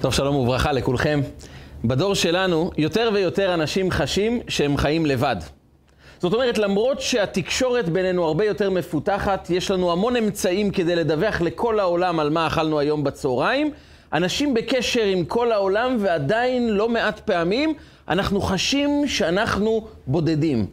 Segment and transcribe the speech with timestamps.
[0.00, 1.20] טוב, שלום וברכה לכולכם.
[1.84, 5.36] בדור שלנו, יותר ויותר אנשים חשים שהם חיים לבד.
[6.18, 11.80] זאת אומרת, למרות שהתקשורת בינינו הרבה יותר מפותחת, יש לנו המון אמצעים כדי לדווח לכל
[11.80, 13.70] העולם על מה אכלנו היום בצהריים,
[14.12, 17.74] אנשים בקשר עם כל העולם, ועדיין לא מעט פעמים
[18.08, 20.66] אנחנו חשים שאנחנו בודדים.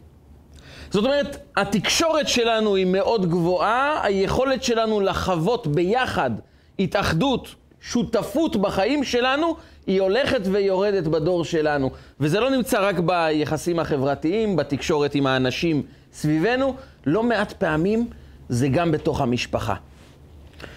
[0.90, 6.30] זאת אומרת, התקשורת שלנו היא מאוד גבוהה, היכולת שלנו לחוות ביחד
[6.78, 7.54] התאחדות,
[7.90, 9.56] שותפות בחיים שלנו,
[9.86, 11.90] היא הולכת ויורדת בדור שלנו.
[12.20, 16.74] וזה לא נמצא רק ביחסים החברתיים, בתקשורת עם האנשים סביבנו,
[17.06, 18.06] לא מעט פעמים
[18.48, 19.74] זה גם בתוך המשפחה.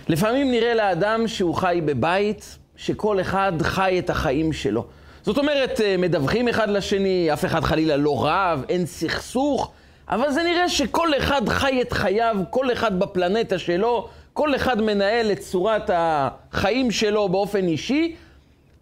[0.07, 4.85] לפעמים נראה לאדם שהוא חי בבית, שכל אחד חי את החיים שלו.
[5.23, 9.71] זאת אומרת, אה, מדווחים אחד לשני, אף אחד חלילה לא רב, אין סכסוך,
[10.09, 15.31] אבל זה נראה שכל אחד חי את חייו, כל אחד בפלנטה שלו, כל אחד מנהל
[15.31, 18.15] את צורת החיים שלו באופן אישי,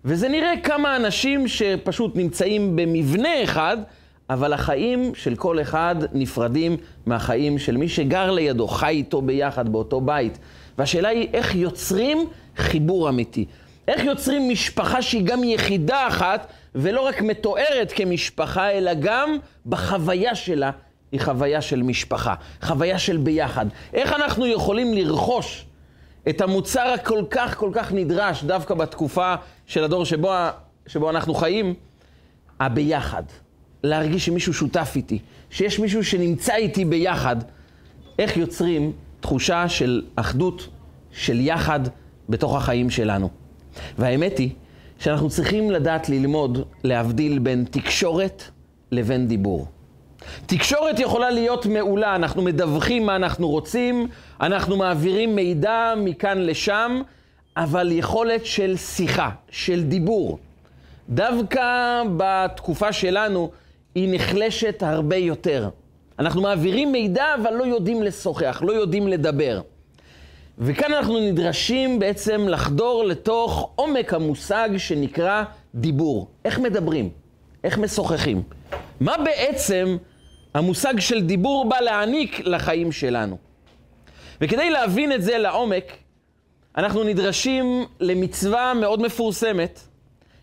[0.05, 3.77] וזה נראה כמה אנשים שפשוט נמצאים במבנה אחד,
[4.29, 10.01] אבל החיים של כל אחד נפרדים מהחיים של מי שגר לידו, חי איתו ביחד באותו
[10.01, 10.37] בית.
[10.77, 12.17] והשאלה היא איך יוצרים
[12.57, 13.45] חיבור אמיתי.
[13.87, 20.71] איך יוצרים משפחה שהיא גם יחידה אחת, ולא רק מתוארת כמשפחה, אלא גם בחוויה שלה
[21.11, 23.65] היא חוויה של משפחה, חוויה של ביחד.
[23.93, 25.65] איך אנחנו יכולים לרכוש
[26.29, 29.35] את המוצר הכל כך כל כך נדרש דווקא בתקופה
[29.65, 30.31] של הדור שבו,
[30.87, 31.73] שבו אנחנו חיים?
[32.59, 33.23] הביחד.
[33.83, 35.19] להרגיש שמישהו שותף איתי,
[35.49, 37.35] שיש מישהו שנמצא איתי ביחד.
[38.19, 40.67] איך יוצרים תחושה של אחדות,
[41.11, 41.79] של יחד,
[42.29, 43.29] בתוך החיים שלנו.
[43.97, 44.49] והאמת היא
[44.99, 48.43] שאנחנו צריכים לדעת ללמוד להבדיל בין תקשורת
[48.91, 49.67] לבין דיבור.
[50.45, 54.07] תקשורת יכולה להיות מעולה, אנחנו מדווחים מה אנחנו רוצים,
[54.41, 57.01] אנחנו מעבירים מידע מכאן לשם,
[57.57, 60.39] אבל יכולת של שיחה, של דיבור,
[61.09, 63.51] דווקא בתקופה שלנו
[63.95, 65.69] היא נחלשת הרבה יותר.
[66.19, 69.61] אנחנו מעבירים מידע, אבל לא יודעים לשוחח, לא יודעים לדבר.
[70.59, 75.43] וכאן אנחנו נדרשים בעצם לחדור לתוך עומק המושג שנקרא
[75.75, 76.27] דיבור.
[76.45, 77.09] איך מדברים?
[77.63, 78.43] איך משוחחים?
[78.99, 79.97] מה בעצם
[80.57, 83.37] המושג של דיבור בא להעניק לחיים שלנו?
[84.41, 85.83] וכדי להבין את זה לעומק,
[86.77, 89.79] אנחנו נדרשים למצווה מאוד מפורסמת,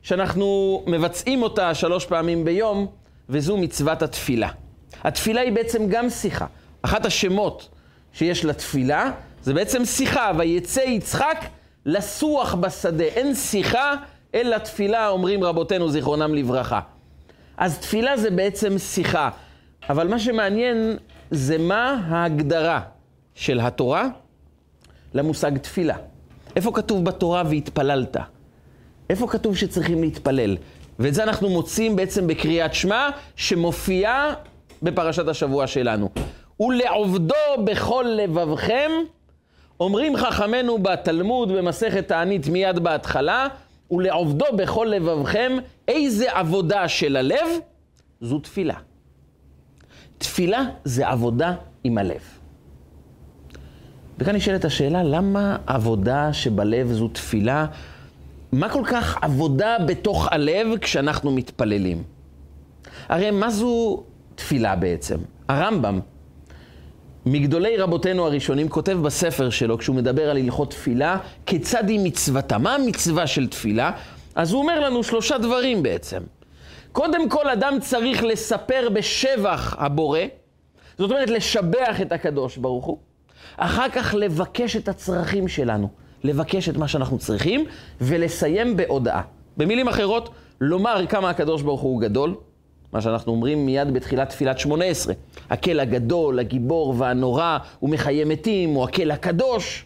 [0.02, 2.86] שאנחנו מבצעים אותה שלוש פעמים ביום,
[3.28, 4.48] וזו מצוות התפילה.
[5.04, 6.46] התפילה היא בעצם גם שיחה.
[6.82, 7.68] אחת השמות
[8.12, 9.10] שיש לתפילה
[9.42, 11.44] זה בעצם שיחה, ויצא יצחק
[11.86, 13.04] לסוח בשדה.
[13.04, 13.94] אין שיחה,
[14.34, 16.80] אלא תפילה, אומרים רבותינו זיכרונם לברכה.
[17.56, 19.30] אז תפילה זה בעצם שיחה.
[19.90, 20.96] אבל מה שמעניין
[21.30, 22.80] זה מה ההגדרה
[23.34, 24.08] של התורה
[25.14, 25.96] למושג תפילה.
[26.56, 28.16] איפה כתוב בתורה והתפללת?
[29.10, 30.56] איפה כתוב שצריכים להתפלל?
[30.98, 34.34] ואת זה אנחנו מוצאים בעצם בקריאת שמע, שמופיעה
[34.82, 36.10] בפרשת השבוע שלנו.
[36.60, 37.34] ולעובדו
[37.64, 38.90] בכל לבבכם,
[39.80, 43.46] אומרים חכמינו בתלמוד, במסכת תענית מיד בהתחלה,
[43.90, 45.56] ולעובדו בכל לבבכם,
[45.88, 47.46] איזה עבודה של הלב?
[48.20, 48.74] זו תפילה.
[50.24, 51.54] תפילה זה עבודה
[51.84, 52.22] עם הלב.
[54.18, 57.66] וכאן נשאלת השאלה, למה עבודה שבלב זו תפילה?
[58.52, 62.02] מה כל כך עבודה בתוך הלב כשאנחנו מתפללים?
[63.08, 64.02] הרי מה זו
[64.34, 65.18] תפילה בעצם?
[65.48, 66.00] הרמב"ם,
[67.26, 72.58] מגדולי רבותינו הראשונים, כותב בספר שלו, כשהוא מדבר על הלכות תפילה, כיצד היא מצוותה.
[72.58, 73.90] מה המצווה של תפילה?
[74.34, 76.20] אז הוא אומר לנו שלושה דברים בעצם.
[76.94, 80.20] קודם כל, אדם צריך לספר בשבח הבורא,
[80.98, 82.98] זאת אומרת, לשבח את הקדוש ברוך הוא.
[83.56, 85.88] אחר כך לבקש את הצרכים שלנו,
[86.24, 87.64] לבקש את מה שאנחנו צריכים,
[88.00, 89.22] ולסיים בהודעה.
[89.56, 90.28] במילים אחרות,
[90.60, 92.34] לומר כמה הקדוש ברוך הוא גדול,
[92.92, 95.14] מה שאנחנו אומרים מיד בתחילת תפילת שמונה עשרה.
[95.50, 99.84] הקל הגדול, הגיבור והנורא, הוא מחיה מתים, הוא הקל הקדוש.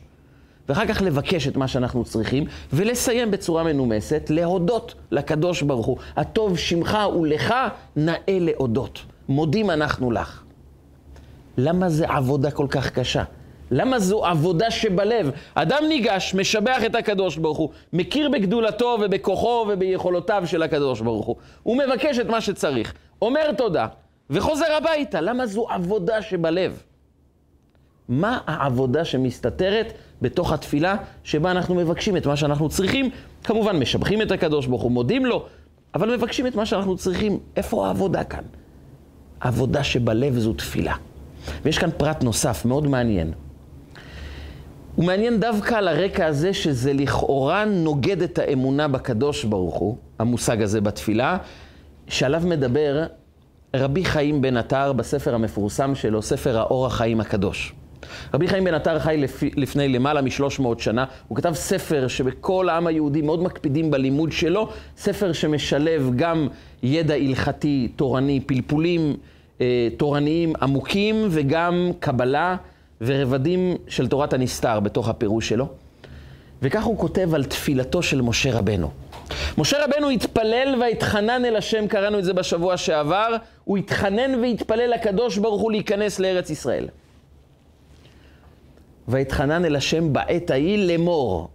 [0.68, 5.96] ואחר כך לבקש את מה שאנחנו צריכים, ולסיים בצורה מנומסת, להודות לקדוש ברוך הוא.
[6.16, 7.54] הטוב שמך ולך
[7.96, 9.00] נאה להודות.
[9.28, 10.42] מודים אנחנו לך.
[11.58, 13.22] למה זה עבודה כל כך קשה?
[13.70, 15.30] למה זו עבודה שבלב?
[15.54, 21.36] אדם ניגש, משבח את הקדוש ברוך הוא, מכיר בגדולתו ובכוחו וביכולותיו של הקדוש ברוך הוא.
[21.62, 23.86] הוא מבקש את מה שצריך, אומר תודה,
[24.30, 25.20] וחוזר הביתה.
[25.20, 26.82] למה זו עבודה שבלב?
[28.08, 33.10] מה העבודה שמסתתרת בתוך התפילה שבה אנחנו מבקשים את מה שאנחנו צריכים?
[33.44, 35.46] כמובן, משבחים את הקדוש ברוך הוא, מודים לו,
[35.94, 37.38] אבל מבקשים את מה שאנחנו צריכים.
[37.56, 38.42] איפה העבודה כאן?
[39.40, 40.94] עבודה שבלב זו תפילה.
[41.64, 43.32] ויש כאן פרט נוסף, מאוד מעניין.
[44.94, 50.62] הוא מעניין דווקא על הרקע הזה שזה לכאורה נוגד את האמונה בקדוש ברוך הוא, המושג
[50.62, 51.38] הזה בתפילה,
[52.08, 53.06] שעליו מדבר
[53.76, 57.74] רבי חיים בן עטר בספר המפורסם שלו, ספר האור החיים הקדוש.
[58.34, 59.42] רבי חיים בן עטר חי לפ...
[59.56, 64.68] לפני למעלה משלוש מאות שנה, הוא כתב ספר שבכל העם היהודי מאוד מקפידים בלימוד שלו,
[64.96, 66.48] ספר שמשלב גם
[66.82, 69.16] ידע הלכתי, תורני, פלפולים
[69.60, 72.56] אה, תורניים עמוקים וגם קבלה
[73.00, 75.68] ורבדים של תורת הנסתר בתוך הפירוש שלו.
[76.62, 78.90] וכך הוא כותב על תפילתו של משה רבנו.
[79.58, 85.38] משה רבנו התפלל והתחנן אל השם, קראנו את זה בשבוע שעבר, הוא התחנן והתפלל לקדוש
[85.38, 86.88] ברוך הוא להיכנס לארץ ישראל.
[89.08, 91.48] והתחנן אל השם בעת ההיא לאמור.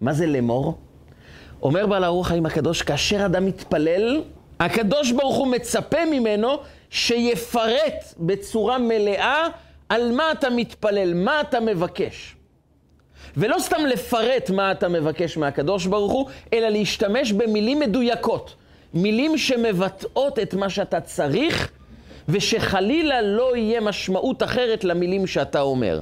[0.00, 0.78] מה זה לאמור?
[1.62, 4.22] אומר בעל הרוח חיים הקדוש, כאשר אדם מתפלל,
[4.60, 6.48] הקדוש ברוך הוא מצפה ממנו
[6.90, 9.48] שיפרט בצורה מלאה
[9.88, 12.36] על מה אתה מתפלל, מה אתה מבקש.
[13.36, 18.54] ולא סתם לפרט מה אתה מבקש מהקדוש ברוך הוא, אלא להשתמש במילים מדויקות.
[18.94, 21.70] מילים שמבטאות את מה שאתה צריך,
[22.28, 26.00] ושחלילה לא יהיה משמעות אחרת למילים שאתה אומר.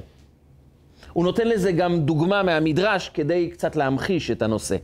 [1.19, 4.75] הוא נותן לזה גם דוגמה מהמדרש כדי קצת להמחיש את הנושא.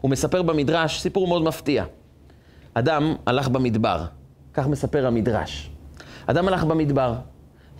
[0.00, 1.84] הוא מספר במדרש סיפור מאוד מפתיע.
[2.74, 4.04] אדם הלך במדבר,
[4.54, 5.70] כך מספר המדרש.
[6.26, 7.14] אדם הלך במדבר,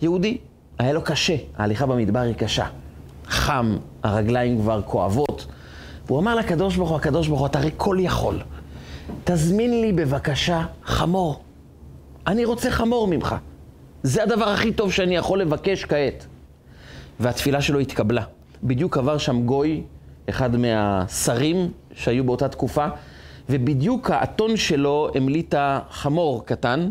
[0.01, 0.37] יהודי,
[0.79, 2.65] היה לו קשה, ההליכה במדבר היא קשה.
[3.25, 5.45] חם, הרגליים כבר כואבות.
[6.07, 8.39] והוא אמר לקדוש ברוך הוא, הקדוש ברוך הוא, אתה הרי כל יכול.
[9.23, 11.43] תזמין לי בבקשה חמור.
[12.27, 13.35] אני רוצה חמור ממך.
[14.03, 16.25] זה הדבר הכי טוב שאני יכול לבקש כעת.
[17.19, 18.23] והתפילה שלו התקבלה.
[18.63, 19.81] בדיוק עבר שם גוי,
[20.29, 22.87] אחד מהשרים שהיו באותה תקופה,
[23.49, 26.89] ובדיוק האתון שלו המליטה חמור קטן,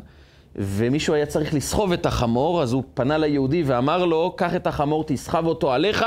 [0.57, 5.05] ומישהו היה צריך לסחוב את החמור, אז הוא פנה ליהודי ואמר לו, קח את החמור,
[5.07, 6.05] תסחב אותו עליך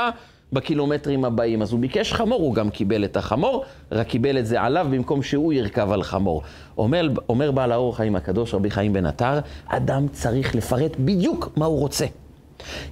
[0.52, 1.62] בקילומטרים הבאים.
[1.62, 5.22] אז הוא ביקש חמור, הוא גם קיבל את החמור, רק קיבל את זה עליו במקום
[5.22, 6.42] שהוא ירכב על חמור.
[6.78, 11.66] אומר, אומר בעל האור חיים הקדוש, רבי חיים בן עטר, אדם צריך לפרט בדיוק מה
[11.66, 12.06] הוא רוצה.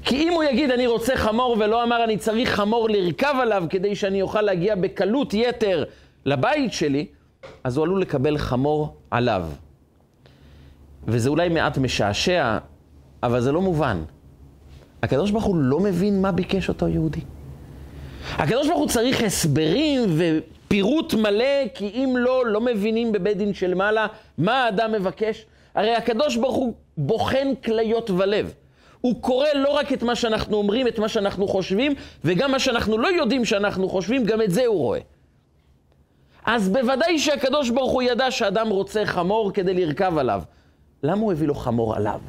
[0.04, 3.96] כי אם הוא יגיד, אני רוצה חמור, ולא אמר, אני צריך חמור לרכב עליו כדי
[3.96, 5.84] שאני אוכל להגיע בקלות יתר
[6.26, 7.06] לבית שלי,
[7.64, 9.46] אז הוא עלול לקבל חמור עליו.
[11.06, 12.58] וזה אולי מעט משעשע,
[13.22, 14.02] אבל זה לא מובן.
[15.02, 17.20] הקדוש ברוך הוא לא מבין מה ביקש אותו יהודי.
[18.32, 23.74] הקדוש ברוך הוא צריך הסברים ופירוט מלא, כי אם לא, לא מבינים בבית דין של
[23.74, 24.06] מעלה
[24.38, 25.46] מה האדם מבקש.
[25.74, 28.54] הרי הקדוש ברוך הוא בוחן כליות ולב.
[29.04, 32.98] הוא קורא לא רק את מה שאנחנו אומרים, את מה שאנחנו חושבים, וגם מה שאנחנו
[32.98, 35.00] לא יודעים שאנחנו חושבים, גם את זה הוא רואה.
[36.44, 40.42] אז בוודאי שהקדוש ברוך הוא ידע שאדם רוצה חמור כדי לרכב עליו.
[41.02, 42.20] למה הוא הביא לו חמור עליו?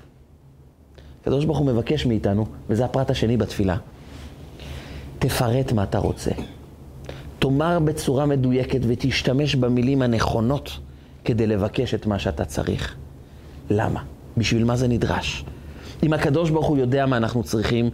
[1.22, 3.78] הקדוש ברוך הוא מבקש מאיתנו, וזה הפרט השני בתפילה,
[5.20, 6.32] תפרט מה אתה רוצה.
[7.40, 10.72] תאמר בצורה מדויקת ותשתמש במילים הנכונות
[11.26, 12.96] כדי לבקש את מה שאתה צריך.
[13.70, 14.04] למה?
[14.38, 15.46] בשביל מה זה נדרש?
[16.04, 17.90] אם הקדוש ברוך הוא יודע מה אנחנו צריכים,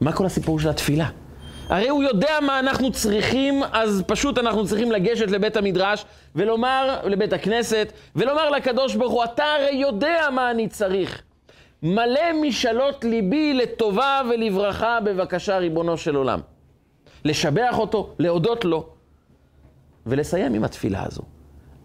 [0.00, 1.08] מה כל הסיפור של התפילה?
[1.68, 6.04] הרי הוא יודע מה אנחנו צריכים, אז פשוט אנחנו צריכים לגשת לבית המדרש
[6.34, 11.22] ולומר, לבית הכנסת, ולומר לקדוש ברוך הוא, אתה הרי יודע מה אני צריך.
[11.82, 16.40] מלא משאלות ליבי לטובה ולברכה, בבקשה, ריבונו של עולם.
[17.24, 18.86] לשבח אותו, להודות לו,
[20.06, 21.22] ולסיים עם התפילה הזו.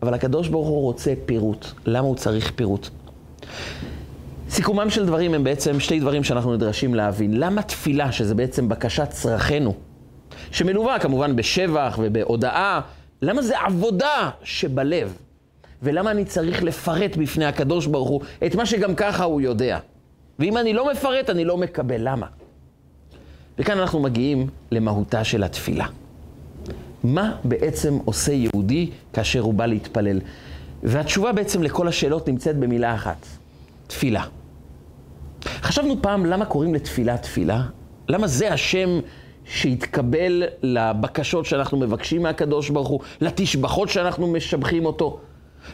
[0.01, 1.65] אבל הקדוש ברוך הוא רוצה פירוט.
[1.85, 2.89] למה הוא צריך פירוט?
[4.51, 7.33] סיכומם של דברים הם בעצם שתי דברים שאנחנו נדרשים להבין.
[7.33, 9.73] למה תפילה, שזה בעצם בקשת צרכנו,
[10.51, 12.79] שמלווה כמובן בשבח ובהודאה,
[13.21, 15.17] למה זה עבודה שבלב?
[15.83, 19.79] ולמה אני צריך לפרט בפני הקדוש ברוך הוא את מה שגם ככה הוא יודע?
[20.39, 21.97] ואם אני לא מפרט, אני לא מקבל.
[21.99, 22.27] למה?
[23.59, 25.85] וכאן אנחנו מגיעים למהותה של התפילה.
[27.03, 30.19] מה בעצם עושה יהודי כאשר הוא בא להתפלל?
[30.83, 33.25] והתשובה בעצם לכל השאלות נמצאת במילה אחת,
[33.87, 34.23] תפילה.
[35.61, 37.61] חשבנו פעם למה קוראים לתפילה תפילה?
[38.07, 38.99] למה זה השם
[39.45, 45.19] שהתקבל לבקשות שאנחנו מבקשים מהקדוש ברוך הוא, לתשבחות שאנחנו משבחים אותו?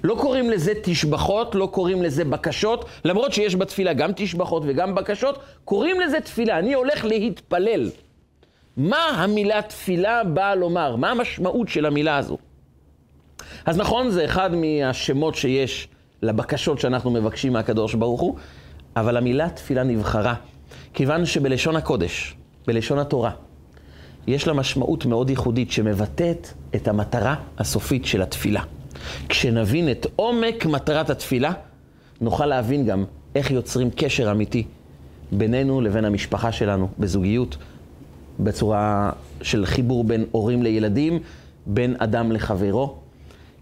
[0.04, 5.40] לא קוראים לזה תשבחות, לא קוראים לזה בקשות, למרות שיש בתפילה גם תשבחות וגם בקשות,
[5.66, 6.60] קוראים לזה תפילה.
[6.60, 7.90] אני הולך להתפלל.
[8.78, 10.96] מה המילה תפילה באה לומר?
[10.96, 12.38] מה המשמעות של המילה הזו?
[13.66, 15.88] אז נכון, זה אחד מהשמות שיש
[16.22, 18.36] לבקשות שאנחנו מבקשים מהקדוש ברוך הוא,
[19.00, 20.34] אבל המילה תפילה נבחרה,
[20.94, 22.36] כיוון שבלשון הקודש,
[22.68, 23.32] בלשון התורה,
[24.28, 28.62] יש לה משמעות מאוד ייחודית שמבטאת את המטרה הסופית של התפילה.
[29.30, 31.52] כשנבין את עומק מטרת התפילה,
[32.22, 34.64] נוכל להבין גם איך יוצרים קשר אמיתי
[35.32, 37.58] בינינו לבין המשפחה שלנו, בזוגיות,
[38.40, 39.12] בצורה
[39.42, 41.20] של חיבור בין הורים לילדים,
[41.66, 42.96] בין אדם לחברו.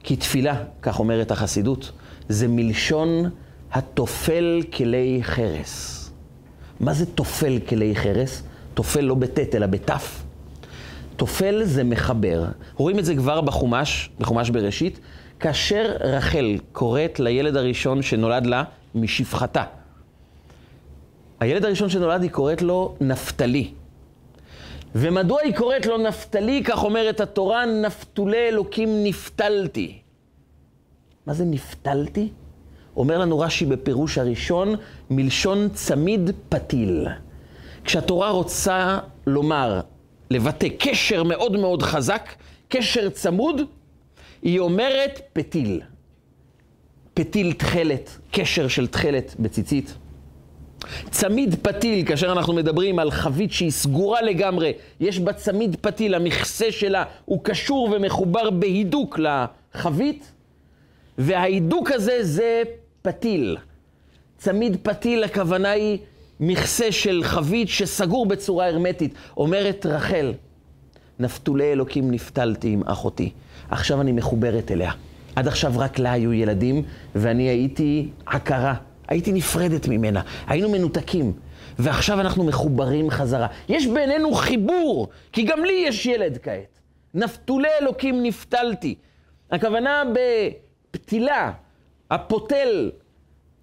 [0.03, 1.91] כי תפילה, כך אומרת החסידות,
[2.29, 3.29] זה מלשון
[3.75, 6.11] התופל כלי חרס.
[6.79, 8.43] מה זה תופל כלי חרס?
[8.73, 10.23] תופל לא בטית אלא בתף.
[11.15, 12.45] תופל זה מחבר.
[12.75, 14.99] רואים את זה כבר בחומש, בחומש בראשית,
[15.39, 18.63] כאשר רחל קוראת לילד הראשון שנולד לה
[18.95, 19.63] משפחתה.
[21.39, 23.71] הילד הראשון שנולד, היא קוראת לו נפתלי.
[24.95, 26.63] ומדוע היא קוראת לו נפתלי?
[26.63, 29.99] כך אומרת התורה, נפתולי אלוקים נפתלתי.
[31.25, 32.29] מה זה נפתלתי?
[32.97, 34.75] אומר לנו רש"י בפירוש הראשון,
[35.09, 37.07] מלשון צמיד פתיל.
[37.83, 39.81] כשהתורה רוצה לומר,
[40.31, 42.29] לבטא קשר מאוד מאוד חזק,
[42.67, 43.61] קשר צמוד,
[44.41, 45.81] היא אומרת פתיל.
[47.13, 49.95] פתיל תכלת, קשר של תכלת בציצית.
[51.09, 56.71] צמיד פתיל, כאשר אנחנו מדברים על חבית שהיא סגורה לגמרי, יש בה צמיד פתיל, המכסה
[56.71, 60.31] שלה הוא קשור ומחובר בהידוק לחבית,
[61.17, 62.63] וההידוק הזה זה
[63.05, 63.57] פתיל.
[64.37, 65.97] צמיד פתיל, הכוונה היא
[66.39, 69.13] מכסה של חבית שסגור בצורה הרמטית.
[69.37, 70.33] אומרת רחל,
[71.19, 73.31] נפתולי אלוקים נפתלתי עם אחותי,
[73.69, 74.91] עכשיו אני מחוברת אליה.
[75.35, 76.83] עד עכשיו רק לה היו ילדים,
[77.15, 78.73] ואני הייתי עקרה,
[79.07, 81.33] הייתי נפרדת ממנה, היינו מנותקים.
[81.79, 83.47] ועכשיו אנחנו מחוברים חזרה.
[83.69, 86.79] יש בינינו חיבור, כי גם לי יש ילד כעת.
[87.13, 88.95] נפתולי אלוקים נפתלתי.
[89.51, 90.03] הכוונה
[90.91, 91.51] בפתילה,
[92.11, 92.91] הפותל,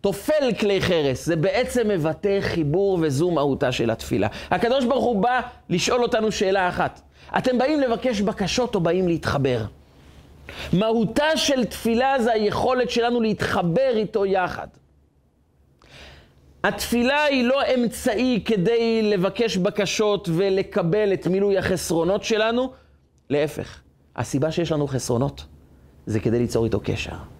[0.01, 4.29] תופל כלי חרס, זה בעצם מבטא חיבור וזו מהותה של התפילה.
[4.51, 7.01] הקדוש ברוך הוא בא לשאול אותנו שאלה אחת.
[7.39, 9.65] אתם באים לבקש בקשות או באים להתחבר?
[10.73, 14.67] מהותה של תפילה זה היכולת שלנו להתחבר איתו יחד.
[16.65, 22.73] התפילה היא לא אמצעי כדי לבקש בקשות ולקבל את מילוי החסרונות שלנו,
[23.31, 23.81] להפך.
[24.17, 25.45] הסיבה שיש לנו חסרונות
[26.07, 27.32] זה כדי ליצור איתו קשר.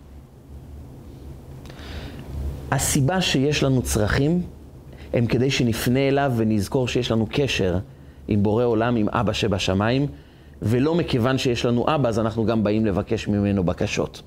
[2.73, 4.43] הסיבה שיש לנו צרכים
[5.13, 7.79] הם כדי שנפנה אליו ונזכור שיש לנו קשר
[8.29, 10.07] עם בורא עולם, עם אבא שבשמיים,
[10.63, 14.23] ולא מכיוון שיש לנו אבא, אז אנחנו גם באים לבקש ממנו בקשות.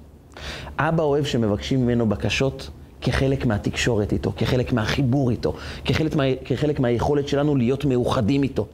[0.78, 2.70] אבא אוהב שמבקשים ממנו בקשות
[3.02, 8.68] כחלק מהתקשורת איתו, כחלק מהחיבור איתו, כחלק, מה, כחלק מהיכולת שלנו להיות מאוחדים איתו.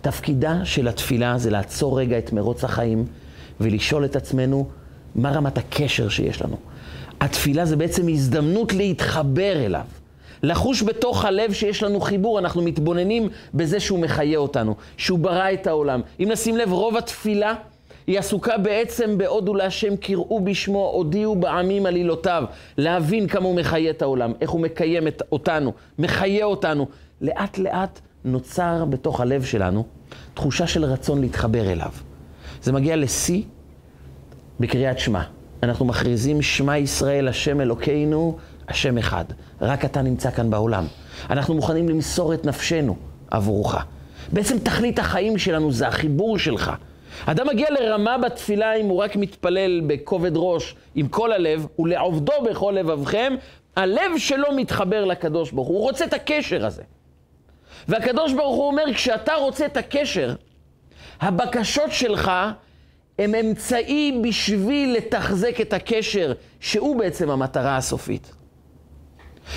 [0.00, 3.04] תפקידה של התפילה זה לעצור רגע את מרוץ החיים
[3.60, 4.68] ולשאול את עצמנו
[5.14, 6.69] מה רמת הקשר שיש לנו.
[7.20, 9.84] התפילה זה בעצם הזדמנות להתחבר אליו.
[10.42, 15.66] לחוש בתוך הלב שיש לנו חיבור, אנחנו מתבוננים בזה שהוא מחיה אותנו, שהוא ברא את
[15.66, 16.00] העולם.
[16.20, 17.54] אם נשים לב, רוב התפילה
[18.06, 22.44] היא עסוקה בעצם בעודו להשם קראו בשמו, הודיעו בעמים עלילותיו,
[22.78, 26.86] להבין כמה הוא מחיה את העולם, איך הוא מקיים את, אותנו, מחיה אותנו.
[27.20, 29.84] לאט לאט נוצר בתוך הלב שלנו
[30.34, 31.90] תחושה של רצון להתחבר אליו.
[32.62, 33.42] זה מגיע לשיא
[34.60, 35.22] בקריאת שמע.
[35.62, 38.38] אנחנו מכריזים שמע ישראל, השם אלוקינו,
[38.68, 39.24] השם אחד.
[39.60, 40.84] רק אתה נמצא כאן בעולם.
[41.30, 42.96] אנחנו מוכנים למסור את נפשנו
[43.30, 43.76] עבורך.
[44.32, 46.72] בעצם תכלית החיים שלנו זה החיבור שלך.
[47.26, 52.74] אדם מגיע לרמה בתפילה אם הוא רק מתפלל בכובד ראש עם כל הלב, ולעובדו בכל
[52.76, 53.34] לבבכם,
[53.76, 55.76] הלב שלו מתחבר לקדוש ברוך הוא.
[55.76, 56.82] הוא רוצה את הקשר הזה.
[57.88, 60.34] והקדוש ברוך הוא אומר, כשאתה רוצה את הקשר,
[61.20, 62.30] הבקשות שלך
[63.20, 68.32] הם אמצעי בשביל לתחזק את הקשר, שהוא בעצם המטרה הסופית.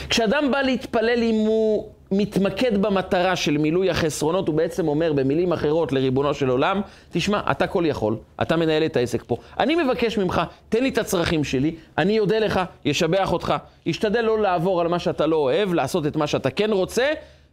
[0.09, 5.91] כשאדם בא להתפלל אם הוא מתמקד במטרה של מילוי החסרונות, הוא בעצם אומר במילים אחרות
[5.91, 9.37] לריבונו של עולם, תשמע, אתה כל יכול, אתה מנהל את העסק פה.
[9.59, 13.53] אני מבקש ממך, תן לי את הצרכים שלי, אני אודה לך, ישבח אותך,
[13.85, 17.11] ישתדל לא לעבור על מה שאתה לא אוהב, לעשות את מה שאתה כן רוצה,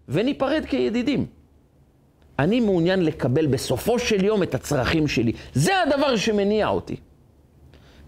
[0.09, 1.39] וניפרד כידידים.
[2.40, 5.32] אני מעוניין לקבל בסופו של יום את הצרכים שלי.
[5.54, 6.97] זה הדבר שמניע אותי.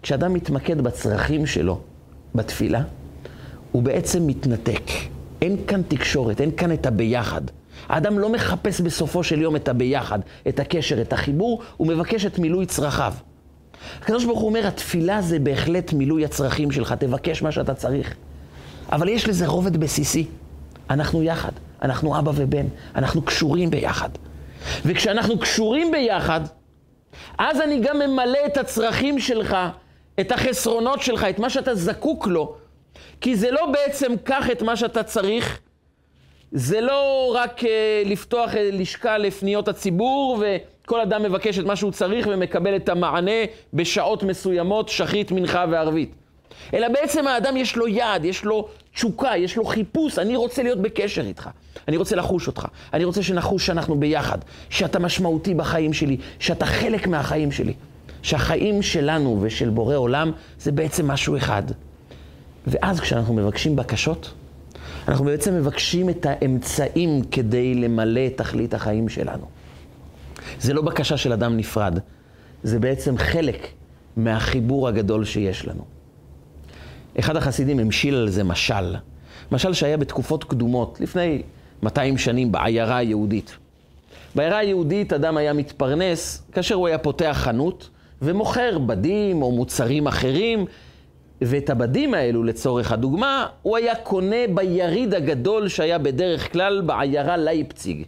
[0.01, 1.79] כשאדם מתמקד בצרכים שלו
[2.35, 2.81] בתפילה,
[3.71, 4.91] הוא בעצם מתנתק.
[5.41, 7.41] אין כאן תקשורת, אין כאן את הביחד.
[7.89, 12.39] האדם לא מחפש בסופו של יום את הביחד, את הקשר, את החיבור, הוא מבקש את
[12.39, 13.13] מילוי צרכיו.
[14.01, 18.15] הקדוש ברוך הוא אומר, התפילה זה בהחלט מילוי הצרכים שלך, תבקש מה שאתה צריך.
[18.91, 20.27] אבל יש לזה רובד בסיסי.
[20.93, 24.09] אנחנו יחד, אנחנו אבא ובן, אנחנו קשורים ביחד.
[24.85, 26.41] וכשאנחנו קשורים ביחד,
[27.37, 29.57] אז אני גם ממלא את הצרכים שלך,
[30.19, 32.55] את החסרונות שלך, את מה שאתה זקוק לו,
[33.21, 35.59] כי זה לא בעצם קח את מה שאתה צריך,
[36.51, 37.65] זה לא רק uh,
[38.05, 43.41] לפתוח uh, לשכה לפניות הציבור וכל אדם מבקש את מה שהוא צריך ומקבל את המענה
[43.73, 46.22] בשעות מסוימות, שחית, מנחה וערבית.
[46.73, 50.81] אלא בעצם האדם יש לו יעד, יש לו תשוקה, יש לו חיפוש, אני רוצה להיות
[50.81, 51.49] בקשר איתך.
[51.87, 52.65] אני רוצה לחוש אותך.
[52.93, 54.37] אני רוצה שנחוש שאנחנו ביחד,
[54.69, 57.73] שאתה משמעותי בחיים שלי, שאתה חלק מהחיים שלי.
[58.23, 61.63] שהחיים שלנו ושל בורא עולם זה בעצם משהו אחד.
[62.67, 64.33] ואז כשאנחנו מבקשים בקשות,
[65.07, 69.45] אנחנו בעצם מבקשים את האמצעים כדי למלא את תכלית החיים שלנו.
[70.59, 71.99] זה לא בקשה של אדם נפרד,
[72.63, 73.67] זה בעצם חלק
[74.17, 75.92] מהחיבור הגדול שיש לנו.
[77.19, 78.95] אחד החסידים המשיל על זה משל.
[79.51, 81.41] משל שהיה בתקופות קדומות, לפני
[81.83, 83.57] 200 שנים, בעיירה היהודית.
[84.35, 87.89] בעיירה היהודית אדם היה מתפרנס כאשר הוא היה פותח חנות
[88.21, 90.65] ומוכר בדים או מוצרים אחרים,
[91.41, 98.03] ואת הבדים האלו, לצורך הדוגמה, הוא היה קונה ביריד הגדול שהיה בדרך כלל בעיירה לייפציג.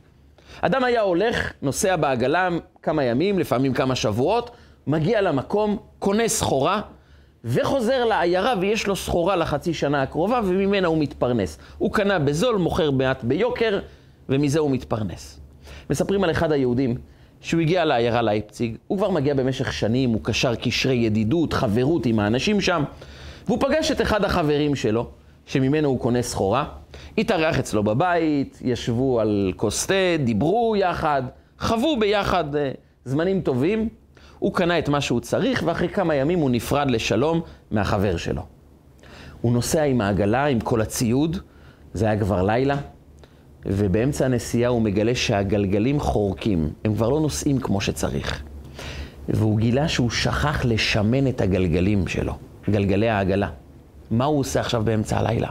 [0.62, 2.50] אדם היה הולך, נוסע בעגלה
[2.82, 4.52] כמה ימים, לפעמים כמה שבועות,
[4.88, 6.82] מגיע למקום, קונה סחורה,
[7.46, 11.58] וחוזר לעיירה ויש לו סחורה לחצי שנה הקרובה וממנה הוא מתפרנס.
[11.78, 13.80] הוא קנה בזול, מוכר מעט ביוקר,
[14.30, 15.40] ומזה הוא מתפרנס.
[15.90, 16.96] מספרים על אחד היהודים
[17.42, 22.20] שהוא הגיע לעיירה לייפציג, הוא כבר מגיע במשך שנים, הוא קשר קשרי ידידות, חברות עם
[22.20, 22.84] האנשים שם,
[23.48, 25.10] והוא פגש את אחד החברים שלו,
[25.46, 26.66] שממנו הוא קונה סחורה,
[27.18, 31.24] התארח אצלו בבית, ישבו על כוס תה, דיברו יחד,
[31.60, 32.72] חוו ביחד אה,
[33.06, 33.90] זמנים טובים.
[34.40, 38.42] הוא קנה את מה שהוא צריך, ואחרי כמה ימים הוא נפרד לשלום מהחבר שלו.
[39.42, 41.38] הוא נוסע עם העגלה, עם כל הציוד,
[41.94, 42.78] זה היה כבר לילה,
[43.66, 48.44] ובאמצע הנסיעה הוא מגלה שהגלגלים חורקים, הם כבר לא נוסעים כמו שצריך.
[49.30, 52.34] והוא גילה שהוא שכח לשמן את הגלגלים שלו,
[52.70, 53.50] גלגלי העגלה.
[54.12, 55.50] מה הוא עושה עכשיו באמצע הלילה?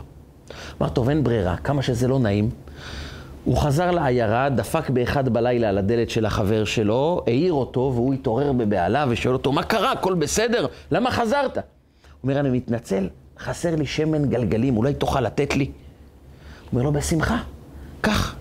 [0.80, 2.50] אמר, טוב, אין ברירה, כמה שזה לא נעים.
[3.44, 8.52] הוא חזר לעיירה, דפק באחד בלילה על הדלת של החבר שלו, העיר אותו, והוא התעורר
[8.52, 9.92] בבהלה ושואל אותו, מה קרה?
[9.92, 10.66] הכל בסדר?
[10.90, 11.56] למה חזרת?
[11.56, 11.62] הוא
[12.22, 13.08] אומר, אני מתנצל,
[13.38, 15.64] חסר לי שמן גלגלים, אולי תוכל לתת לי?
[15.64, 15.72] הוא
[16.72, 17.38] אומר לו, בשמחה,
[18.00, 18.36] קח.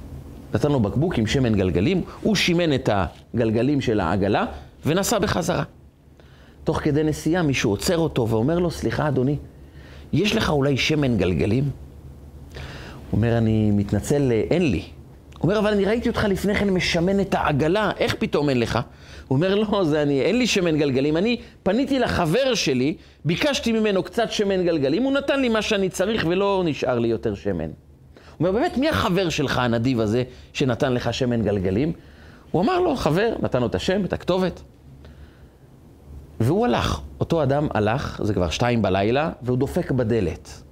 [0.54, 2.90] נתן לו בקבוק עם שמן גלגלים, הוא שימן את
[3.34, 4.46] הגלגלים של העגלה
[4.86, 5.64] ונסע בחזרה.
[6.64, 9.38] תוך כדי נסיעה מישהו עוצר אותו ואומר לו, סליחה אדוני,
[10.14, 11.64] יש לך אולי שמן גלגלים?
[13.14, 14.84] אומר, אני מתנצל, אין לי.
[15.44, 18.80] אומר, אבל אני ראיתי אותך לפני כן משמן את העגלה, איך פתאום אין לך?
[19.28, 21.18] הוא אומר, לא, זה אני, אין לי שמן גלגלים.
[21.18, 22.96] אני פניתי לחבר שלי,
[23.26, 27.36] ביקשתי ממנו קצת שמן גלגלים, הוא נתן לי מה שאני צריך ולא נשאר לי יותר
[27.36, 27.70] שמן.
[27.70, 27.72] הוא
[28.40, 30.24] אומר, באמת, מי החבר שלך הנדיב הזה
[30.54, 31.92] שנתן לך שמן גלגלים?
[32.52, 34.62] הוא אמר לו, חבר, נתן לו את השם, את הכתובת.
[36.40, 37.00] והוא הלך.
[37.20, 40.64] אותו אדם הלך, זה כבר שתיים בלילה, והוא דופק בדלת.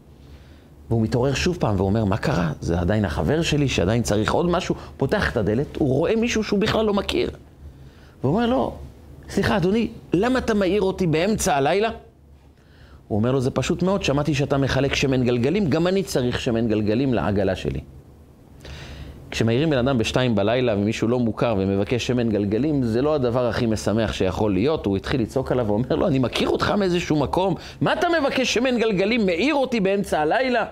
[0.91, 2.51] והוא מתעורר שוב פעם ואומר, מה קרה?
[2.62, 4.75] זה עדיין החבר שלי שעדיין צריך עוד משהו?
[4.97, 7.30] פותח את הדלת, הוא רואה מישהו שהוא בכלל לא מכיר.
[8.23, 8.73] והוא אומר לו,
[9.30, 11.89] סליחה, אדוני, למה אתה מעיר אותי באמצע הלילה?
[13.08, 16.67] הוא אומר לו, זה פשוט מאוד, שמעתי שאתה מחלק שמן גלגלים, גם אני צריך שמן
[16.67, 17.80] גלגלים לעגלה שלי.
[19.32, 23.65] כשמעירים בן אדם בשתיים בלילה ומישהו לא מוכר ומבקש שמן גלגלים, זה לא הדבר הכי
[23.65, 24.86] משמח שיכול להיות.
[24.86, 28.77] הוא התחיל לצעוק עליו ואומר לו, אני מכיר אותך מאיזשהו מקום, מה אתה מבקש שמן
[28.77, 30.65] גלגלים, מעיר אותי באמצע הלילה?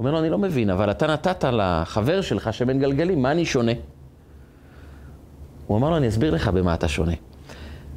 [0.00, 3.72] אומר לו, אני לא מבין, אבל אתה נתת לחבר שלך שמן גלגלים, מה אני שונה?
[5.66, 7.12] הוא אמר לו, אני אסביר לך במה אתה שונה.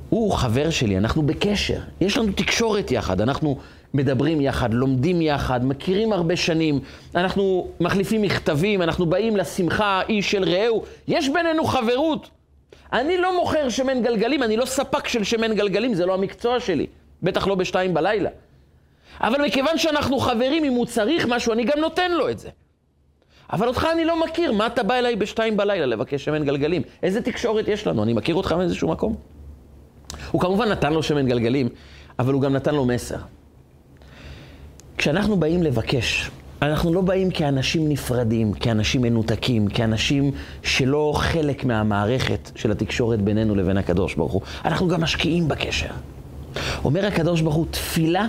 [0.10, 3.58] הוא חבר שלי, אנחנו בקשר, יש לנו תקשורת יחד, אנחנו
[3.94, 6.80] מדברים יחד, לומדים יחד, מכירים הרבה שנים,
[7.16, 12.30] אנחנו מחליפים מכתבים, אנחנו באים לשמחה איש של רעהו, יש בינינו חברות.
[12.94, 16.86] אני לא מוכר שמן גלגלים, אני לא ספק של שמן גלגלים, זה לא המקצוע שלי,
[17.24, 18.30] בטח לא בשתיים בלילה.
[19.22, 22.50] אבל מכיוון שאנחנו חברים, אם הוא צריך משהו, אני גם נותן לו את זה.
[23.54, 26.82] אבל אותך אני לא מכיר, מה אתה בא אליי בשתיים בלילה לבקש שמן גלגלים?
[27.04, 28.04] איזה תקשורת יש לנו?
[28.04, 29.16] אני מכיר אותך מאיזשהו מקום?
[30.32, 31.70] הוא כמובן נתן לו שמן גלגלים,
[32.20, 33.18] אבל הוא גם נתן לו מסר.
[34.98, 40.32] כשאנחנו באים לבקש, אנחנו לא באים כאנשים נפרדים, כאנשים מנותקים, כאנשים
[40.64, 44.42] שלא חלק מהמערכת של התקשורת בינינו לבין הקדוש ברוך הוא.
[44.66, 45.92] אנחנו גם משקיעים בקשר.
[46.84, 48.28] אומר הקדוש ברוך הוא, תפילה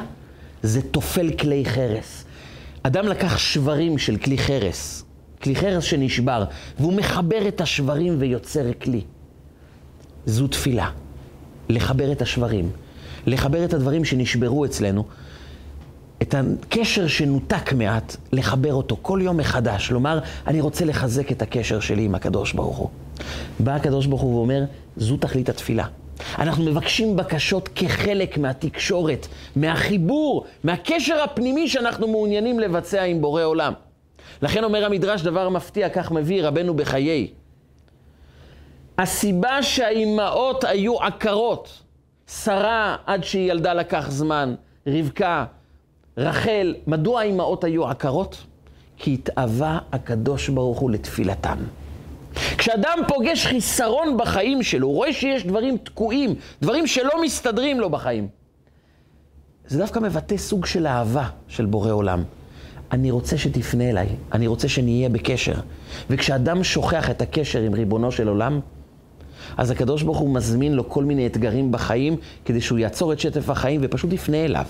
[0.64, 2.24] זה תופל כלי חרס.
[2.83, 5.05] אדם לקח שברים של כלי חרס,
[5.42, 6.44] כלי חרס שנשבר,
[6.79, 9.00] והוא מחבר את השברים ויוצר כלי.
[10.27, 10.90] זו תפילה.
[11.68, 12.70] לחבר את השברים,
[13.27, 15.05] לחבר את הדברים שנשברו אצלנו,
[16.22, 19.90] את הקשר שנותק מעט, לחבר אותו כל יום מחדש.
[19.90, 22.88] לומר, אני רוצה לחזק את הקשר שלי עם הקדוש ברוך הוא.
[23.61, 24.64] בא הקדוש ברוך הוא ואומר,
[24.96, 25.87] זו תכלית התפילה.
[26.38, 33.72] אנחנו מבקשים בקשות כחלק מהתקשורת, מהחיבור, מהקשר הפנימי שאנחנו מעוניינים לבצע עם בורא עולם.
[34.42, 37.29] לכן אומר המדרש דבר מפתיע, כך מביא רבנו בחיי.
[38.98, 41.83] הסיבה שהאימהות היו עקרות,
[42.27, 44.55] שרה עד שהיא ילדה לקח זמן,
[44.87, 45.44] רבקה,
[46.16, 48.37] רחל, מדוע האימהות היו עקרות?
[48.96, 51.59] כי התאווה הקדוש ברוך הוא לתפילתן.
[52.59, 58.29] כשאדם פוגש חיסרון בחיים שלו, הוא רואה שיש דברים תקועים, דברים שלא מסתדרים לו בחיים.
[59.66, 62.23] זה דווקא מבטא סוג של אהבה של בורא עולם.
[62.92, 65.55] אני רוצה שתפנה אליי, אני רוצה שנהיה בקשר.
[66.11, 68.61] וכשאדם שוכח את הקשר עם ריבונו של עולם,
[69.57, 73.51] אז הקדוש ברוך הוא מזמין לו כל מיני אתגרים בחיים, כדי שהוא יעצור את שטף
[73.51, 74.64] החיים ופשוט יפנה אליו.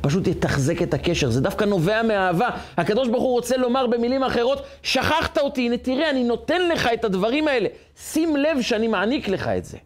[0.00, 2.48] פשוט יתחזק את הקשר, זה דווקא נובע מאהבה.
[2.76, 7.04] הקדוש ברוך הוא רוצה לומר במילים אחרות, שכחת אותי, הנה תראה, אני נותן לך את
[7.04, 7.68] הדברים האלה.
[8.02, 9.78] שים לב שאני מעניק לך את זה.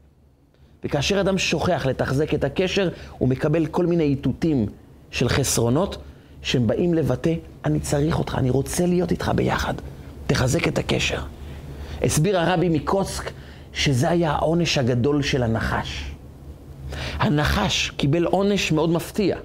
[0.85, 4.67] וכאשר אדם שוכח לתחזק את הקשר, הוא מקבל כל מיני איתותים
[5.11, 5.97] של חסרונות,
[6.43, 7.35] שהם באים לבטא,
[7.65, 9.75] אני צריך אותך, אני רוצה להיות איתך ביחד.
[10.27, 11.21] תחזק את הקשר.
[12.03, 13.31] הסביר הרבי מקוצק
[13.73, 16.11] שזה היה העונש הגדול של הנחש.
[17.19, 19.37] הנחש קיבל עונש מאוד מפתיע.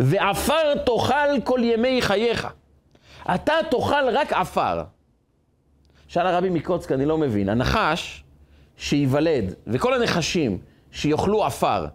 [0.00, 2.48] ועפר תאכל כל ימי חייך.
[3.34, 4.82] אתה תאכל רק עפר.
[6.08, 8.24] שאל הרבי מקוצק, אני לא מבין, הנחש
[8.76, 10.58] שייוולד, וכל הנחשים
[10.92, 11.86] שיאכלו עפר,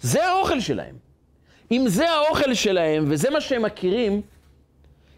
[0.00, 0.96] זה האוכל שלהם.
[1.70, 4.22] אם זה האוכל שלהם וזה מה שהם מכירים,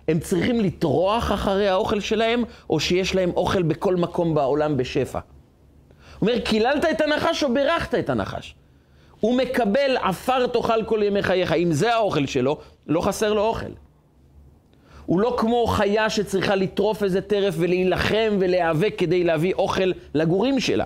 [0.09, 5.19] הם צריכים לטרוח אחרי האוכל שלהם, או שיש להם אוכל בכל מקום בעולם בשפע.
[6.19, 8.55] הוא אומר, קיללת את הנחש או בירכת את הנחש?
[9.21, 11.53] הוא מקבל עפר תאכל כל ימי חייך.
[11.53, 13.67] אם זה האוכל שלו, לא חסר לו אוכל.
[15.07, 20.85] הוא לא כמו חיה שצריכה לטרוף איזה טרף ולהילחם ולהיאבק כדי להביא אוכל לגורים שלה.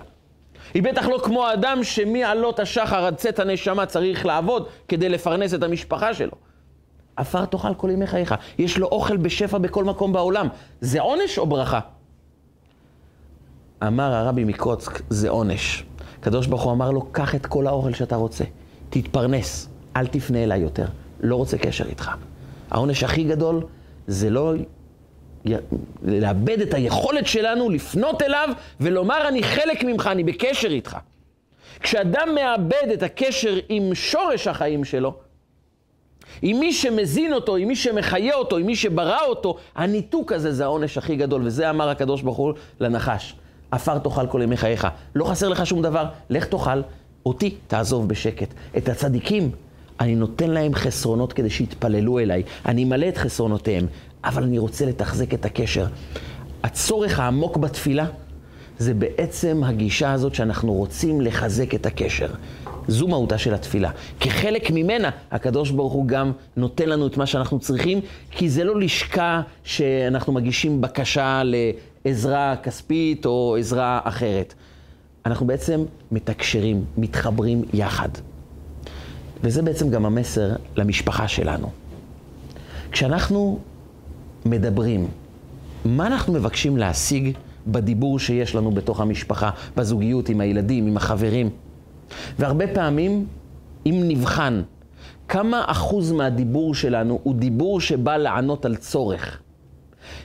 [0.73, 5.63] היא בטח לא כמו אדם שמעלות השחר עד צאת הנשמה צריך לעבוד כדי לפרנס את
[5.63, 6.31] המשפחה שלו.
[7.15, 8.35] עפר תאכל כל ימי חייך.
[8.57, 10.47] יש לו אוכל בשפע בכל מקום בעולם.
[10.81, 11.79] זה עונש או ברכה?
[13.87, 15.83] אמר הרבי מקוצק, זה עונש.
[16.21, 18.43] הקדוש ברוך הוא אמר לו, קח את כל האוכל שאתה רוצה,
[18.89, 20.85] תתפרנס, אל תפנה אליי יותר,
[21.19, 22.11] לא רוצה קשר איתך.
[22.71, 23.63] העונש הכי גדול
[24.07, 24.53] זה לא
[26.03, 30.97] לאבד את היכולת שלנו לפנות אליו ולומר, אני חלק ממך, אני בקשר איתך.
[31.79, 35.13] כשאדם מאבד את הקשר עם שורש החיים שלו,
[36.41, 40.63] עם מי שמזין אותו, עם מי שמחיה אותו, עם מי שברא אותו, הניתוק הזה זה
[40.63, 43.35] העונש הכי גדול, וזה אמר הקדוש ברוך הוא לנחש.
[43.71, 44.87] עפר תאכל כל ימי חייך.
[45.15, 46.81] לא חסר לך שום דבר, לך תאכל,
[47.25, 48.53] אותי תעזוב בשקט.
[48.77, 49.51] את הצדיקים,
[49.99, 52.43] אני נותן להם חסרונות כדי שיתפללו אליי.
[52.65, 53.85] אני אמלא את חסרונותיהם,
[54.23, 55.85] אבל אני רוצה לתחזק את הקשר.
[56.63, 58.05] הצורך העמוק בתפילה
[58.77, 62.27] זה בעצם הגישה הזאת שאנחנו רוצים לחזק את הקשר.
[62.87, 63.89] זו מהותה של התפילה.
[64.19, 67.99] כחלק ממנה, הקדוש ברוך הוא גם נותן לנו את מה שאנחנו צריכים,
[68.31, 71.41] כי זה לא לשכה שאנחנו מגישים בקשה
[72.05, 74.53] לעזרה כספית או עזרה אחרת.
[75.25, 78.09] אנחנו בעצם מתקשרים, מתחברים יחד.
[79.43, 81.69] וזה בעצם גם המסר למשפחה שלנו.
[82.91, 83.59] כשאנחנו
[84.45, 85.07] מדברים,
[85.85, 87.37] מה אנחנו מבקשים להשיג
[87.67, 91.49] בדיבור שיש לנו בתוך המשפחה, בזוגיות, עם הילדים, עם החברים?
[92.39, 93.25] והרבה פעמים,
[93.85, 94.61] אם נבחן
[95.27, 99.41] כמה אחוז מהדיבור שלנו הוא דיבור שבא לענות על צורך.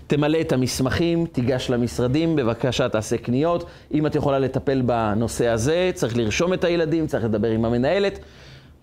[0.07, 3.65] תמלא את המסמכים, תיגש למשרדים, בבקשה תעשה קניות.
[3.95, 8.19] אם את יכולה לטפל בנושא הזה, צריך לרשום את הילדים, צריך לדבר עם המנהלת.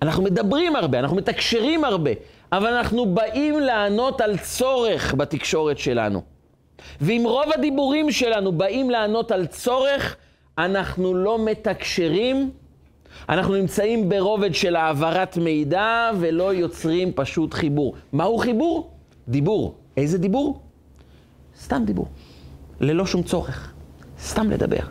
[0.01, 2.11] אנחנו מדברים הרבה, אנחנו מתקשרים הרבה,
[2.51, 6.21] אבל אנחנו באים לענות על צורך בתקשורת שלנו.
[7.01, 10.15] ואם רוב הדיבורים שלנו באים לענות על צורך,
[10.57, 12.51] אנחנו לא מתקשרים
[13.29, 17.95] אנחנו נמצאים ברובד של העברת מידע ולא יוצרים פשוט חיבור.
[18.13, 18.91] מהו חיבור?
[19.27, 19.75] דיבור.
[19.97, 20.62] איזה דיבור?
[21.63, 22.07] סתם דיבור.
[22.79, 23.71] ללא שום צורך.
[24.21, 24.83] סתם לדבר.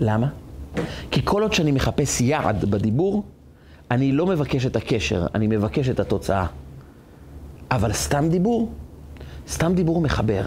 [0.00, 0.28] למה?
[1.10, 3.24] כי כל עוד שאני מחפש יעד בדיבור,
[3.90, 6.46] אני לא מבקש את הקשר, אני מבקש את התוצאה.
[7.70, 8.72] אבל סתם דיבור,
[9.48, 10.42] סתם דיבור מחבר.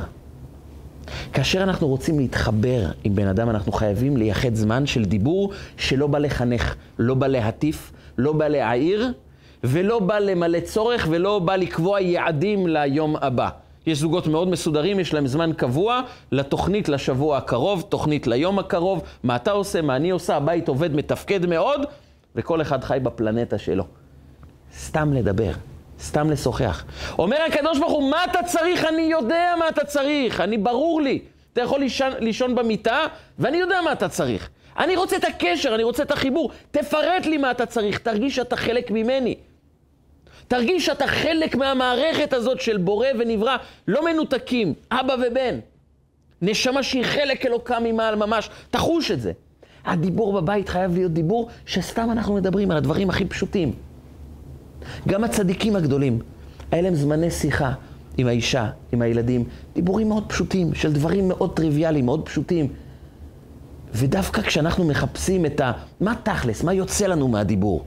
[1.34, 6.20] כאשר אנחנו רוצים להתחבר עם בן אדם, אנחנו חייבים לייחד זמן של דיבור שלא בא
[6.20, 9.12] לחנך, לא בא להטיף, לא בא להעיר,
[9.64, 13.50] ולא בא למלא צורך, ולא בא לקבוע יעדים ליום הבא.
[13.86, 19.36] יש זוגות מאוד מסודרים, יש להם זמן קבוע לתוכנית לשבוע הקרוב, תוכנית ליום הקרוב, מה
[19.36, 21.82] אתה עושה, מה אני עושה, הבית עובד, מתפקד מאוד,
[22.36, 23.84] וכל אחד חי בפלנטה שלו.
[24.78, 25.52] סתם לדבר.
[26.00, 26.86] סתם לשוחח.
[27.20, 28.86] אומר הקדוש ברוך הוא, מה אתה צריך?
[28.86, 31.20] אני יודע מה אתה צריך, אני ברור לי.
[31.54, 33.06] אתה יכול לישון, לישון במיטה,
[33.40, 34.50] ואני יודע מה אתה צריך.
[34.78, 36.52] אני רוצה את הקשר, אני רוצה את החיבור.
[36.72, 39.36] תפרט לי מה אתה צריך, תרגיש שאתה חלק ממני.
[40.52, 43.56] תרגיש שאתה חלק מהמערכת הזאת של בורא ונברא,
[43.88, 45.60] לא מנותקים, אבא ובן.
[46.42, 49.32] נשמה שהיא חלק אלוקה ממעל ממש, תחוש את זה.
[49.86, 53.74] הדיבור בבית חייב להיות דיבור שסתם אנחנו מדברים על הדברים הכי פשוטים.
[55.08, 56.20] גם הצדיקים הגדולים,
[56.72, 57.74] היה להם זמני שיחה
[58.18, 62.68] עם האישה, עם הילדים, דיבורים מאוד פשוטים, של דברים מאוד טריוויאליים, מאוד פשוטים.
[63.94, 65.72] ודווקא כשאנחנו מחפשים את ה...
[66.00, 67.86] מה תכלס, מה יוצא לנו מהדיבור?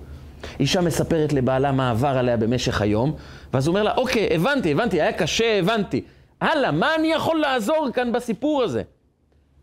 [0.61, 3.14] אישה מספרת לבעלה מה עבר עליה במשך היום,
[3.52, 6.04] ואז הוא אומר לה, אוקיי, הבנתי, הבנתי, היה קשה, הבנתי.
[6.40, 8.83] הלאה, מה אני יכול לעזור כאן בסיפור הזה?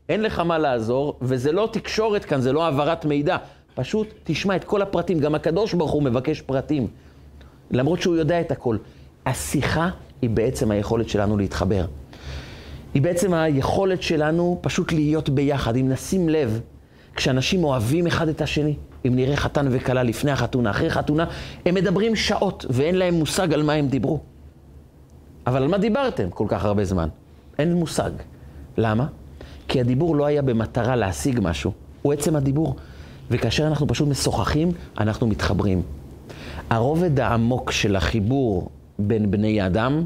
[0.10, 3.38] אין לך מה לעזור, וזה לא תקשורת כאן, זה לא העברת מידע.
[3.76, 6.88] פשוט תשמע את כל הפרטים, גם הקדוש ברוך הוא מבקש פרטים.
[7.72, 8.78] למרות שהוא יודע את הכל.
[9.26, 9.90] השיחה
[10.22, 11.86] היא בעצם היכולת שלנו להתחבר.
[12.94, 15.76] היא בעצם היכולת שלנו פשוט להיות ביחד.
[15.76, 16.62] אם נשים לב,
[17.16, 18.76] כשאנשים אוהבים אחד את השני,
[19.08, 21.26] אם נראה חתן וכלה לפני החתונה, אחרי חתונה,
[21.66, 24.20] הם מדברים שעות ואין להם מושג על מה הם דיברו.
[25.48, 27.10] אבל על מה דיברתם כל כך הרבה זמן?
[27.60, 28.12] אין מושג.
[28.78, 29.08] למה?
[29.68, 32.76] כי הדיבור לא היה במטרה להשיג משהו, הוא עצם הדיבור.
[33.32, 35.82] וכאשר אנחנו פשוט משוחחים, אנחנו מתחברים.
[36.70, 40.04] הרובד העמוק של החיבור בין בני אדם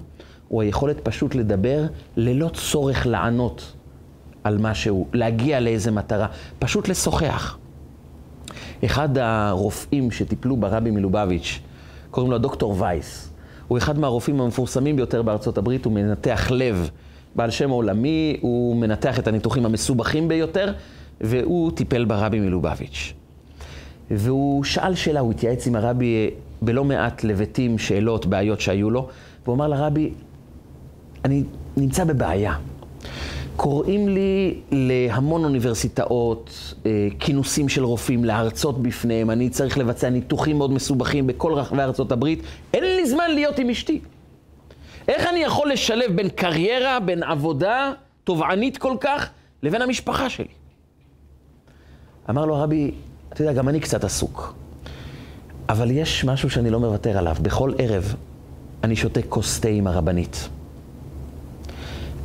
[0.47, 1.85] הוא היכולת פשוט לדבר
[2.17, 3.73] ללא צורך לענות
[4.43, 6.27] על משהו, להגיע לאיזה מטרה,
[6.59, 7.57] פשוט לשוחח.
[8.85, 11.59] אחד הרופאים שטיפלו ברבי מלובביץ',
[12.11, 13.31] קוראים לו דוקטור וייס.
[13.67, 16.89] הוא אחד מהרופאים המפורסמים ביותר בארצות הברית, הוא מנתח לב,
[17.35, 20.73] בעל שם עולמי, הוא מנתח את הניתוחים המסובכים ביותר,
[21.21, 23.13] והוא טיפל ברבי מלובביץ'.
[24.11, 26.29] והוא שאל שאלה, הוא התייעץ עם הרבי
[26.61, 29.07] בלא מעט לבטים, שאלות, בעיות שהיו לו,
[29.43, 30.13] והוא אמר לרבי,
[31.25, 31.43] אני
[31.77, 32.55] נמצא בבעיה.
[33.55, 40.71] קוראים לי להמון אוניברסיטאות, אה, כינוסים של רופאים, להרצות בפניהם, אני צריך לבצע ניתוחים מאוד
[40.71, 42.39] מסובכים בכל רחבי ארצות הברית,
[42.73, 43.99] אין לי זמן להיות עם אשתי.
[45.07, 47.91] איך אני יכול לשלב בין קריירה, בין עבודה
[48.23, 49.29] תובענית כל כך,
[49.63, 50.47] לבין המשפחה שלי?
[52.29, 52.91] אמר לו הרבי,
[53.33, 54.55] אתה יודע, גם אני קצת עסוק.
[55.69, 57.35] אבל יש משהו שאני לא מוותר עליו.
[57.41, 58.15] בכל ערב
[58.83, 60.49] אני שותה כוס תה עם הרבנית.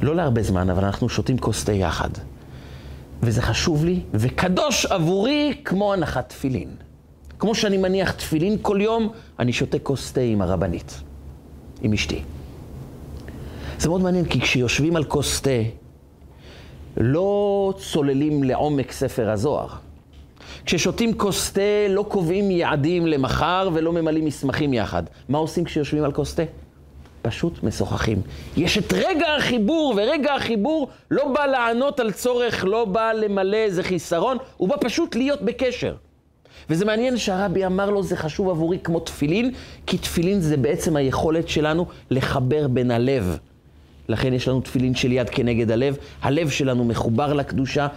[0.03, 2.11] לא להרבה זמן, אבל אנחנו שותים כוס תה יחד.
[3.23, 6.69] וזה חשוב לי, וקדוש עבורי כמו הנחת תפילין.
[7.39, 11.01] כמו שאני מניח תפילין כל יום, אני שותה כוס תה עם הרבנית,
[11.83, 12.23] עם אשתי.
[13.79, 15.51] זה מאוד מעניין, כי כשיושבים על כוס תה,
[16.97, 19.69] לא צוללים לעומק ספר הזוהר.
[20.65, 25.03] כששותים כוס תה, לא קובעים יעדים למחר ולא ממלאים מסמכים יחד.
[25.29, 26.43] מה עושים כשיושבים על כוס תה?
[27.23, 28.23] פשוט משוחחים.
[28.57, 33.83] יש את רגע החיבור, ורגע החיבור לא בא לענות על צורך, לא בא למלא איזה
[33.83, 35.95] חיסרון, הוא בא פשוט להיות בקשר.
[36.71, 39.51] וזה מעניין שהרבי אמר לו, זה חשוב עבורי כמו תפילין,
[39.87, 43.39] כי תפילין זה בעצם היכולת שלנו לחבר בין הלב.
[44.09, 47.89] לכן יש לנו תפילין של יד כנגד הלב, הלב שלנו מחובר לקדושה,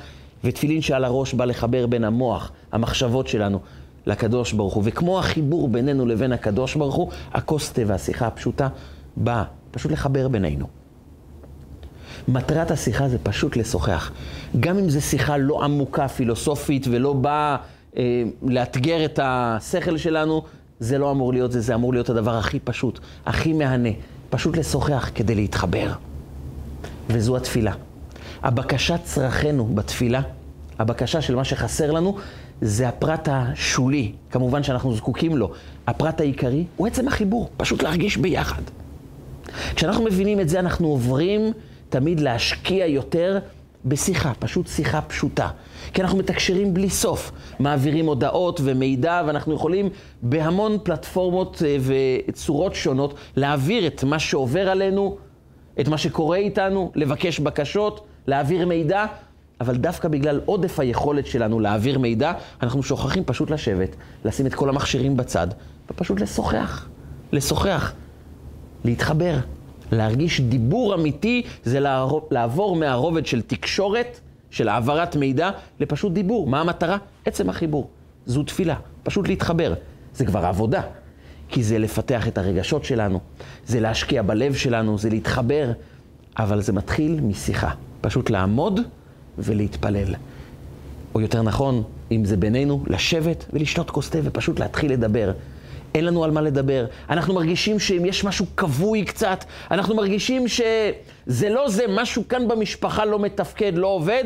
[0.43, 3.59] ותפילין שעל הראש בא לחבר בין המוח, המחשבות שלנו,
[4.05, 4.83] לקדוש ברוך הוא.
[4.85, 8.67] וכמו החיבור בינינו לבין הקדוש ברוך הוא, הכוס תה והשיחה הפשוטה
[9.17, 10.67] באה פשוט לחבר בינינו.
[12.27, 14.11] מטרת השיחה זה פשוט לשוחח.
[14.59, 17.57] גם אם זו שיחה לא עמוקה, פילוסופית, ולא באה
[17.97, 20.41] אה, לאתגר את השכל שלנו,
[20.79, 23.89] זה לא אמור להיות זה, זה אמור להיות הדבר הכי פשוט, הכי מהנה.
[24.29, 25.91] פשוט לשוחח כדי להתחבר.
[27.09, 27.73] וזו התפילה.
[28.43, 30.21] הבקשת צרכנו בתפילה,
[30.79, 32.17] הבקשה של מה שחסר לנו,
[32.61, 35.51] זה הפרט השולי, כמובן שאנחנו זקוקים לו.
[35.87, 38.61] הפרט העיקרי הוא עצם החיבור, פשוט להרגיש ביחד.
[39.75, 41.51] כשאנחנו מבינים את זה, אנחנו עוברים
[41.89, 43.39] תמיד להשקיע יותר
[43.85, 45.49] בשיחה, פשוט שיחה פשוטה.
[45.93, 49.89] כי אנחנו מתקשרים בלי סוף, מעבירים הודעות ומידע, ואנחנו יכולים
[50.21, 51.77] בהמון פלטפורמות אה,
[52.27, 55.17] וצורות שונות להעביר את מה שעובר עלינו,
[55.79, 59.05] את מה שקורה איתנו, לבקש בקשות, להעביר מידע,
[59.61, 64.69] אבל דווקא בגלל עודף היכולת שלנו להעביר מידע, אנחנו שוכחים פשוט לשבת, לשים את כל
[64.69, 65.47] המכשירים בצד,
[65.91, 66.87] ופשוט לשוחח.
[67.31, 67.93] לשוחח.
[68.85, 69.37] להתחבר.
[69.91, 71.79] להרגיש דיבור אמיתי זה
[72.31, 74.19] לעבור מהרובד של תקשורת,
[74.51, 76.47] של העברת מידע, לפשוט דיבור.
[76.47, 76.97] מה המטרה?
[77.25, 77.89] עצם החיבור.
[78.25, 79.73] זו תפילה, פשוט להתחבר.
[80.15, 80.81] זה כבר עבודה,
[81.49, 83.19] כי זה לפתח את הרגשות שלנו,
[83.65, 85.71] זה להשקיע בלב שלנו, זה להתחבר,
[86.37, 87.71] אבל זה מתחיל משיחה.
[88.01, 88.79] פשוט לעמוד
[89.37, 90.15] ולהתפלל.
[91.15, 95.31] או יותר נכון, אם זה בינינו, לשבת ולשתות כוס תה ופשוט להתחיל לדבר.
[95.95, 96.85] אין לנו על מה לדבר.
[97.09, 103.05] אנחנו מרגישים שאם יש משהו כבוי קצת, אנחנו מרגישים שזה לא זה, משהו כאן במשפחה
[103.05, 104.23] לא מתפקד, לא עובד,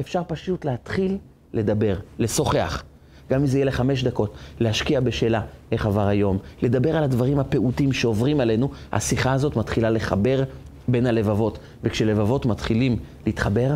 [0.00, 1.18] אפשר פשוט להתחיל
[1.52, 2.82] לדבר, לשוחח.
[3.30, 5.40] גם אם זה יהיה לחמש דקות, להשקיע בשאלה
[5.72, 10.44] איך עבר היום, לדבר על הדברים הפעוטים שעוברים עלינו, השיחה הזאת מתחילה לחבר
[10.88, 11.58] בין הלבבות.
[11.82, 13.74] וכשלבבות מתחילים להתחבר,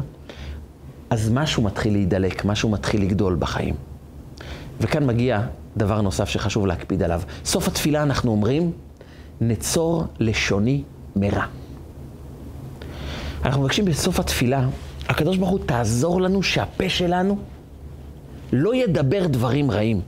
[1.11, 3.75] אז משהו מתחיל להידלק, משהו מתחיל לגדול בחיים.
[4.81, 5.41] וכאן מגיע
[5.77, 7.23] דבר נוסף שחשוב להקפיד עליו.
[7.45, 8.73] סוף התפילה אנחנו אומרים,
[9.41, 10.83] נצור לשוני
[11.17, 11.45] מרע.
[13.45, 14.69] אנחנו מבקשים בסוף התפילה,
[15.09, 17.39] הקדוש ברוך הוא תעזור לנו שהפה שלנו
[18.53, 20.01] לא ידבר דברים רעים.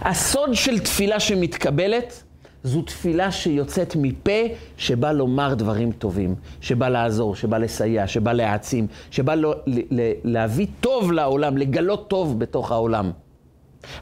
[0.00, 2.22] הסוד של תפילה שמתקבלת,
[2.62, 4.40] זו תפילה שיוצאת מפה
[4.76, 10.66] שבא לומר דברים טובים, שבא לעזור, שבא לסייע, שבא להעצים, שבא לא, ל, ל, להביא
[10.80, 13.10] טוב לעולם, לגלות טוב בתוך העולם.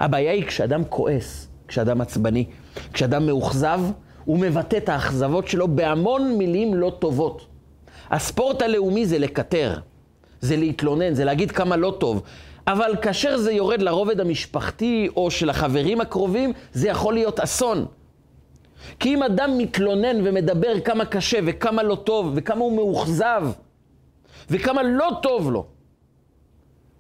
[0.01, 2.45] הבעיה היא כשאדם כועס, כשאדם עצבני,
[2.93, 3.81] כשאדם מאוכזב,
[4.25, 7.47] הוא מבטא את האכזבות שלו בהמון מילים לא טובות.
[8.11, 9.79] הספורט הלאומי זה לקטר,
[10.41, 12.23] זה להתלונן, זה להגיד כמה לא טוב.
[12.67, 17.87] אבל כאשר זה יורד לרובד המשפחתי או של החברים הקרובים, זה יכול להיות אסון.
[19.01, 23.47] כי אם אדם מתלונן ומדבר כמה קשה וכמה לא טוב וכמה הוא מאוכזב
[24.51, 25.67] וכמה לא טוב לו,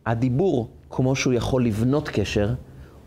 [0.06, 2.48] הדיבור, כמו שהוא יכול לבנות קשר,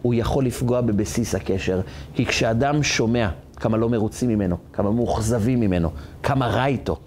[0.02, 1.82] הוא יכול לפגוע בבסיס הקשר.
[2.14, 5.90] כי כשאדם שומע כמה לא מרוצים ממנו, כמה מאוכזבים ממנו,
[6.24, 6.98] כמה רע איתו,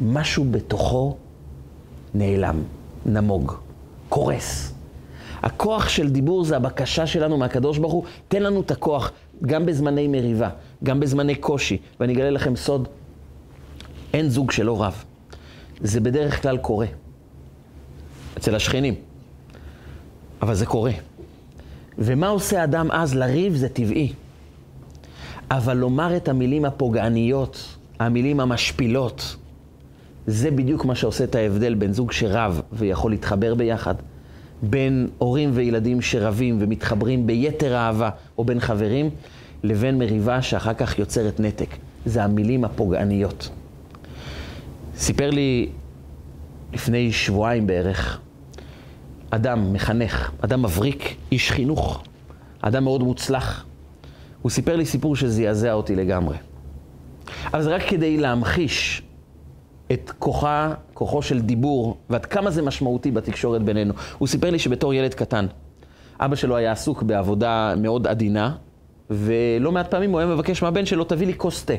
[0.00, 1.16] משהו בתוכו
[2.14, 2.62] נעלם,
[3.06, 3.52] נמוג,
[4.08, 4.72] קורס.
[5.42, 10.08] הכוח של דיבור זה הבקשה שלנו מהקדוש ברוך הוא, תן לנו את הכוח, גם בזמני
[10.08, 10.50] מריבה,
[10.84, 11.78] גם בזמני קושי.
[12.00, 12.88] ואני אגלה לכם סוד,
[14.14, 15.04] אין זוג שלא רב.
[15.80, 16.86] זה בדרך כלל קורה.
[18.38, 18.94] אצל השכנים.
[20.42, 20.92] אבל זה קורה.
[21.98, 23.14] ומה עושה אדם אז?
[23.14, 24.12] לריב זה טבעי.
[25.50, 29.36] אבל לומר את המילים הפוגעניות, המילים המשפילות,
[30.26, 33.94] זה בדיוק מה שעושה את ההבדל בין זוג שרב ויכול להתחבר ביחד,
[34.62, 39.10] בין הורים וילדים שרבים ומתחברים ביתר אהבה, או בין חברים,
[39.62, 41.76] לבין מריבה שאחר כך יוצרת נתק.
[42.06, 43.50] זה המילים הפוגעניות.
[44.96, 45.68] סיפר לי
[46.72, 48.20] לפני שבועיים בערך,
[49.34, 52.02] אדם מחנך, אדם מבריק, איש חינוך,
[52.60, 53.64] אדם מאוד מוצלח.
[54.42, 56.36] הוא סיפר לי סיפור שזעזע אותי לגמרי.
[57.46, 59.02] אבל זה רק כדי להמחיש
[59.92, 63.94] את כוחה, כוחו של דיבור, ועד כמה זה משמעותי בתקשורת בינינו.
[64.18, 65.46] הוא סיפר לי שבתור ילד קטן,
[66.20, 68.56] אבא שלו היה עסוק בעבודה מאוד עדינה,
[69.10, 71.74] ולא מעט פעמים הוא היה מבקש מהבן שלו, תביא לי כוס תה.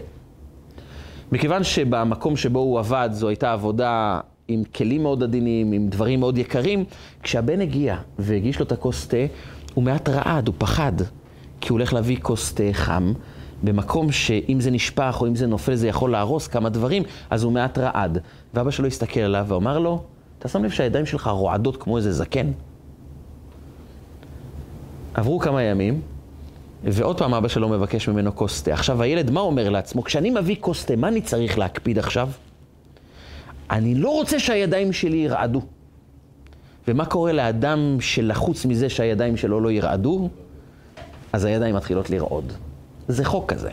[1.31, 6.37] מכיוון שבמקום שבו הוא עבד, זו הייתה עבודה עם כלים מאוד עדינים, עם דברים מאוד
[6.37, 6.85] יקרים,
[7.23, 9.17] כשהבן הגיע והגיש לו את הכוס תה,
[9.73, 10.93] הוא מעט רעד, הוא פחד,
[11.61, 13.13] כי הוא הולך להביא כוס תה חם,
[13.63, 17.51] במקום שאם זה נשפך או אם זה נופל זה יכול להרוס כמה דברים, אז הוא
[17.51, 18.17] מעט רעד.
[18.53, 20.03] ואבא שלו הסתכל עליו ואמר לו,
[20.39, 22.51] אתה שם לב שהידיים שלך רועדות כמו איזה זקן?
[25.13, 26.01] עברו כמה ימים,
[26.83, 28.73] ועוד פעם אבא שלו מבקש ממנו כוס תה.
[28.73, 30.03] עכשיו הילד, מה אומר לעצמו?
[30.03, 32.29] כשאני מביא כוס תה, מה אני צריך להקפיד עכשיו?
[33.69, 35.61] אני לא רוצה שהידיים שלי ירעדו.
[36.87, 40.29] ומה קורה לאדם שלחוץ מזה שהידיים שלו לא ירעדו?
[41.33, 42.53] אז הידיים מתחילות לרעוד.
[43.07, 43.71] זה חוק כזה.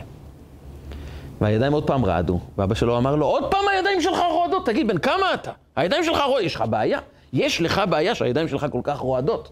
[1.41, 4.97] והידיים עוד פעם רעדו, ואבא שלו אמר לו, עוד פעם הידיים שלך רועדות, תגיד, בן
[4.97, 5.51] כמה אתה?
[5.75, 6.99] הידיים שלך רועדות, יש לך בעיה?
[7.33, 9.51] יש לך בעיה שהידיים שלך כל כך רועדות.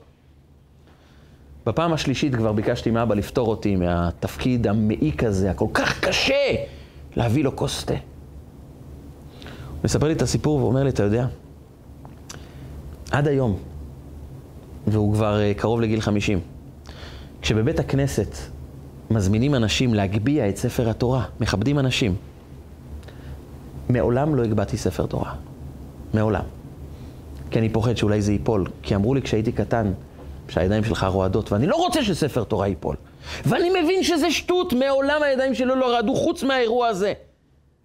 [1.66, 6.56] בפעם השלישית כבר ביקשתי מאבא לפטור אותי מהתפקיד המעיק הזה, הכל כך קשה,
[7.16, 7.94] להביא לו כוס תה.
[9.84, 11.26] מספר לי את הסיפור ואומר לי, אתה יודע,
[13.12, 13.58] עד היום,
[14.88, 16.40] והוא כבר uh, קרוב לגיל 50,
[17.42, 18.36] כשבבית הכנסת
[19.12, 22.16] מזמינים אנשים להגביה את ספר התורה, מכבדים אנשים.
[23.90, 25.34] מעולם לא הגבהתי ספר תורה.
[26.14, 26.44] מעולם.
[27.52, 28.68] כי אני פוחד שאולי זה ייפול.
[28.82, 29.92] כי אמרו לי כשהייתי קטן,
[30.50, 32.96] שהידיים שלך רועדות, ואני לא רוצה שספר תורה ייפול.
[33.46, 37.14] ואני מבין שזה שטות, מעולם הידיים שלו לא רעדו, חוץ מהאירוע הזה.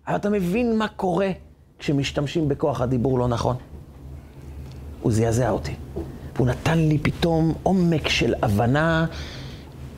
[0.09, 1.31] אבל אתה מבין מה קורה
[1.79, 3.57] כשמשתמשים בכוח הדיבור לא נכון?
[5.03, 5.75] הוא זעזע אותי.
[6.37, 9.07] והוא נתן לי פתאום עומק של הבנה,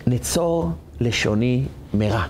[0.07, 1.65] נצור לשוני
[1.95, 2.25] מרע.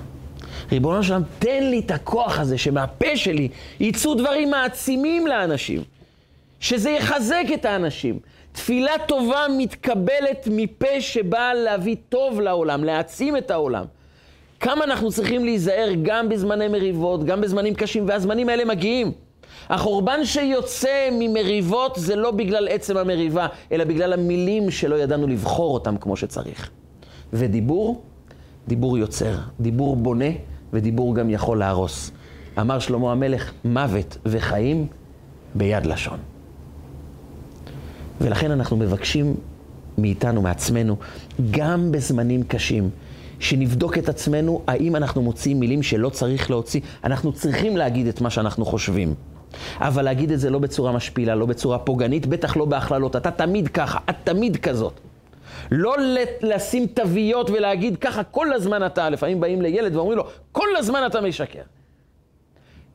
[0.72, 3.48] ריבונו שלם, תן לי את הכוח הזה שמהפה שלי
[3.80, 5.82] יצאו דברים מעצימים לאנשים,
[6.61, 8.18] שזה יחזק את האנשים.
[8.52, 13.84] תפילה טובה מתקבלת מפה שבא להביא טוב לעולם, להעצים את העולם.
[14.61, 19.12] כמה אנחנו צריכים להיזהר גם בזמני מריבות, גם בזמנים קשים, והזמנים האלה מגיעים.
[19.68, 25.97] החורבן שיוצא ממריבות זה לא בגלל עצם המריבה, אלא בגלל המילים שלא ידענו לבחור אותם
[25.97, 26.70] כמו שצריך.
[27.32, 28.03] ודיבור
[28.68, 30.30] דיבור יוצר, דיבור בונה,
[30.72, 32.11] ודיבור גם יכול להרוס.
[32.61, 34.86] אמר שלמה המלך, מוות וחיים
[35.55, 36.18] ביד לשון.
[38.20, 39.34] ולכן אנחנו מבקשים
[39.99, 40.97] מאיתנו, מעצמנו,
[41.51, 42.90] גם בזמנים קשים,
[43.40, 46.80] שנבדוק את עצמנו, האם אנחנו מוציאים מילים שלא צריך להוציא.
[47.05, 49.14] אנחנו צריכים להגיד את מה שאנחנו חושבים.
[49.80, 53.16] אבל להגיד את זה לא בצורה משפילה, לא בצורה פוגענית, בטח לא בהכללות.
[53.16, 55.01] אתה תמיד ככה, את תמיד כזאת.
[55.70, 55.96] לא
[56.42, 61.20] לשים תוויות ולהגיד ככה כל הזמן אתה, לפעמים באים לילד ואומרים לו, כל הזמן אתה
[61.20, 61.62] משקר.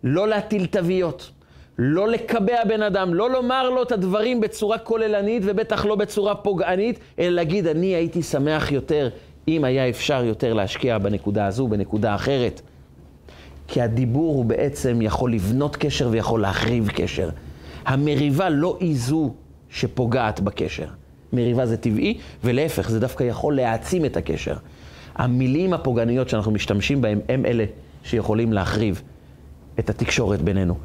[0.04, 1.32] לא להטיל תוויות,
[1.78, 7.00] לא לקבע בן אדם, לא לומר לו את הדברים בצורה כוללנית ובטח לא בצורה פוגענית,
[7.20, 9.10] אלא להגיד, אני הייתי שמח יותר
[9.48, 12.62] אם היה אפשר יותר להשקיע בנקודה הזו, בנקודה אחרת.
[13.74, 17.30] כי הדיבור הוא בעצם יכול לבנות קשר ויכול להחריב קשר.
[17.86, 19.34] המריבה לא היא זו
[19.70, 20.86] שפוגעת בקשר.
[21.34, 24.56] מריבה זה טבעי, ולהפך, זה דווקא יכול להעצים את הקשר.
[25.16, 27.66] המילים הפוגעניות שאנחנו משתמשים בהן, הם אלה
[28.04, 29.02] שיכולים להחריב
[29.80, 30.76] את התקשורת בינינו.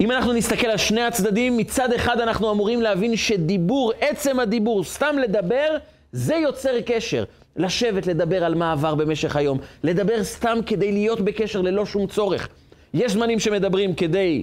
[0.00, 5.16] אם אנחנו נסתכל על שני הצדדים, מצד אחד אנחנו אמורים להבין שדיבור, עצם הדיבור, סתם
[5.22, 5.76] לדבר,
[6.12, 7.24] זה יוצר קשר.
[7.56, 12.48] לשבת, לדבר על מה עבר במשך היום, לדבר סתם כדי להיות בקשר ללא שום צורך.
[12.94, 14.42] יש זמנים שמדברים כדי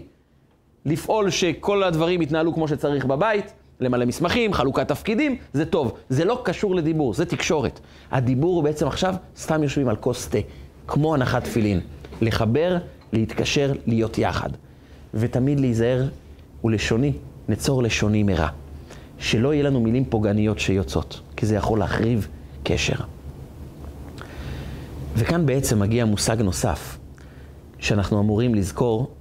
[0.85, 5.93] לפעול שכל הדברים יתנהלו כמו שצריך בבית, למלא מסמכים, חלוקת תפקידים, זה טוב.
[6.09, 7.79] זה לא קשור לדיבור, זה תקשורת.
[8.11, 10.37] הדיבור הוא בעצם עכשיו, סתם יושבים על כוס תה,
[10.87, 11.79] כמו הנחת תפילין.
[12.21, 12.77] לחבר,
[13.13, 14.49] להתקשר, להיות יחד.
[15.13, 16.03] ותמיד להיזהר,
[16.63, 17.13] ולשוני,
[17.49, 18.47] נצור לשוני מרע.
[19.17, 22.27] שלא יהיה לנו מילים פוגעניות שיוצאות, כי זה יכול להחריב
[22.63, 22.95] קשר.
[25.15, 26.97] וכאן בעצם מגיע מושג נוסף,
[27.79, 29.11] שאנחנו אמורים לזכור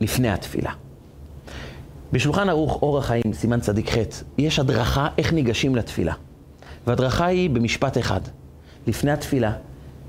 [0.00, 0.72] לפני התפילה.
[2.12, 3.96] בשולחן ערוך אורח חיים, סימן צדיק ח',
[4.38, 6.14] יש הדרכה איך ניגשים לתפילה.
[6.86, 8.20] והדרכה היא במשפט אחד.
[8.86, 9.52] לפני התפילה,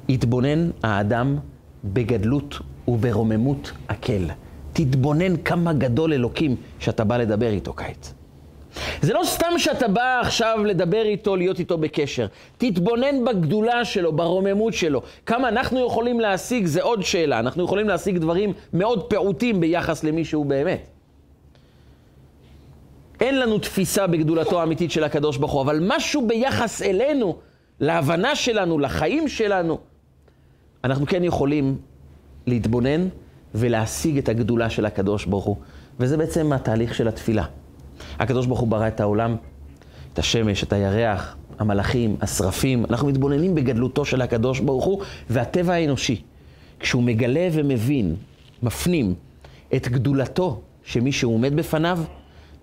[0.09, 1.37] יתבונן האדם
[1.83, 4.29] בגדלות וברוממות הקל.
[4.73, 8.13] תתבונן כמה גדול אלוקים שאתה בא לדבר איתו כעת.
[9.01, 12.27] זה לא סתם שאתה בא עכשיו לדבר איתו, להיות איתו בקשר.
[12.57, 15.01] תתבונן בגדולה שלו, ברוממות שלו.
[15.25, 17.39] כמה אנחנו יכולים להשיג, זה עוד שאלה.
[17.39, 20.87] אנחנו יכולים להשיג דברים מאוד פעוטים ביחס למי שהוא באמת.
[23.19, 27.37] אין לנו תפיסה בגדולתו האמיתית של הקדוש ברוך הוא, אבל משהו ביחס אלינו,
[27.79, 29.77] להבנה שלנו, לחיים שלנו,
[30.83, 31.77] אנחנו כן יכולים
[32.47, 33.07] להתבונן
[33.55, 35.57] ולהשיג את הגדולה של הקדוש ברוך הוא.
[35.99, 37.45] וזה בעצם התהליך של התפילה.
[38.19, 39.35] הקדוש ברוך הוא ברא את העולם,
[40.13, 42.85] את השמש, את הירח, המלאכים, השרפים.
[42.89, 46.21] אנחנו מתבוננים בגדלותו של הקדוש ברוך הוא, והטבע האנושי,
[46.79, 48.15] כשהוא מגלה ומבין,
[48.63, 49.13] מפנים
[49.75, 51.99] את גדולתו שמי שהוא עומד בפניו,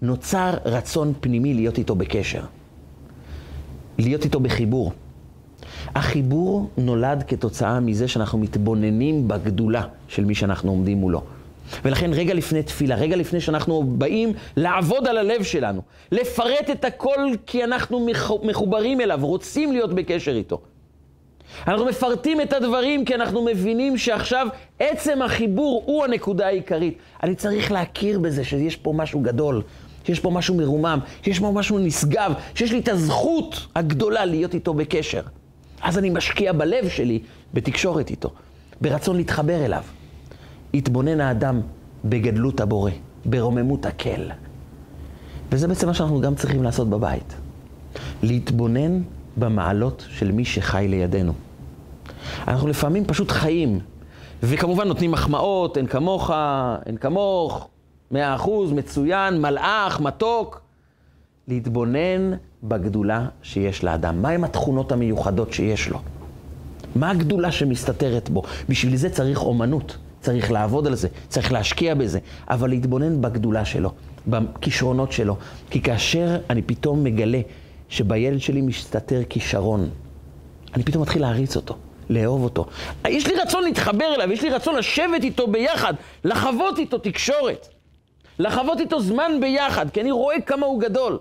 [0.03, 2.43] נוצר רצון פנימי להיות איתו בקשר.
[3.99, 4.93] להיות איתו בחיבור.
[5.95, 11.23] החיבור נולד כתוצאה מזה שאנחנו מתבוננים בגדולה של מי שאנחנו עומדים מולו.
[11.85, 17.31] ולכן רגע לפני תפילה, רגע לפני שאנחנו באים לעבוד על הלב שלנו, לפרט את הכל
[17.47, 18.07] כי אנחנו
[18.43, 20.61] מחוברים אליו, רוצים להיות בקשר איתו.
[21.67, 24.47] אנחנו מפרטים את הדברים כי אנחנו מבינים שעכשיו
[24.79, 26.99] עצם החיבור הוא הנקודה העיקרית.
[27.23, 29.63] אני צריך להכיר בזה שיש פה משהו גדול,
[30.05, 34.75] שיש פה משהו מרומם, שיש פה משהו נשגב, שיש לי את הזכות הגדולה להיות איתו
[34.75, 35.23] בקשר.
[35.83, 37.19] אז אני משקיע בלב שלי
[37.55, 38.31] בתקשורת איתו,
[38.81, 39.83] ברצון להתחבר אליו.
[40.73, 41.61] יתבונן האדם
[42.05, 42.91] בגדלות הבורא,
[43.25, 44.31] ברוממות הקל.
[45.53, 47.35] וזה בעצם מה שאנחנו גם צריכים לעשות בבית.
[48.23, 49.03] להתבונן
[49.37, 51.33] במעלות של מי שחי לידינו.
[52.49, 53.79] אנחנו לפעמים פשוט חיים,
[54.43, 56.31] וכמובן נותנים מחמאות, אין כמוך,
[56.87, 57.69] אין כמוך,
[58.11, 60.61] מאה אחוז, מצוין, מלאך, מתוק.
[61.49, 64.23] להתבונן בגדולה שיש לאדם.
[64.23, 65.99] מהם התכונות המיוחדות שיש לו?
[66.97, 68.43] מה הגדולה שמסתתרת בו?
[68.69, 69.97] בשביל זה צריך אומנות.
[70.21, 72.19] צריך לעבוד על זה, צריך להשקיע בזה,
[72.49, 73.93] אבל להתבונן בגדולה שלו,
[74.27, 75.37] בכישרונות שלו.
[75.71, 77.41] כי כאשר אני פתאום מגלה
[77.89, 79.91] שבילד שלי מסתתר כישרון,
[80.75, 81.77] אני פתאום מתחיל להריץ אותו,
[82.11, 82.67] לאהוב אותו.
[83.09, 85.95] יש לי רצון להתחבר אליו, יש לי רצון לשבת איתו ביחד,
[86.25, 87.69] לחוות איתו תקשורת,
[88.39, 91.19] לחוות איתו זמן ביחד, כי אני רואה כמה הוא גדול.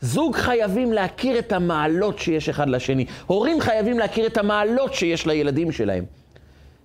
[0.00, 3.04] זוג חייבים להכיר את המעלות שיש אחד לשני.
[3.26, 6.04] הורים חייבים להכיר את המעלות שיש לילדים שלהם.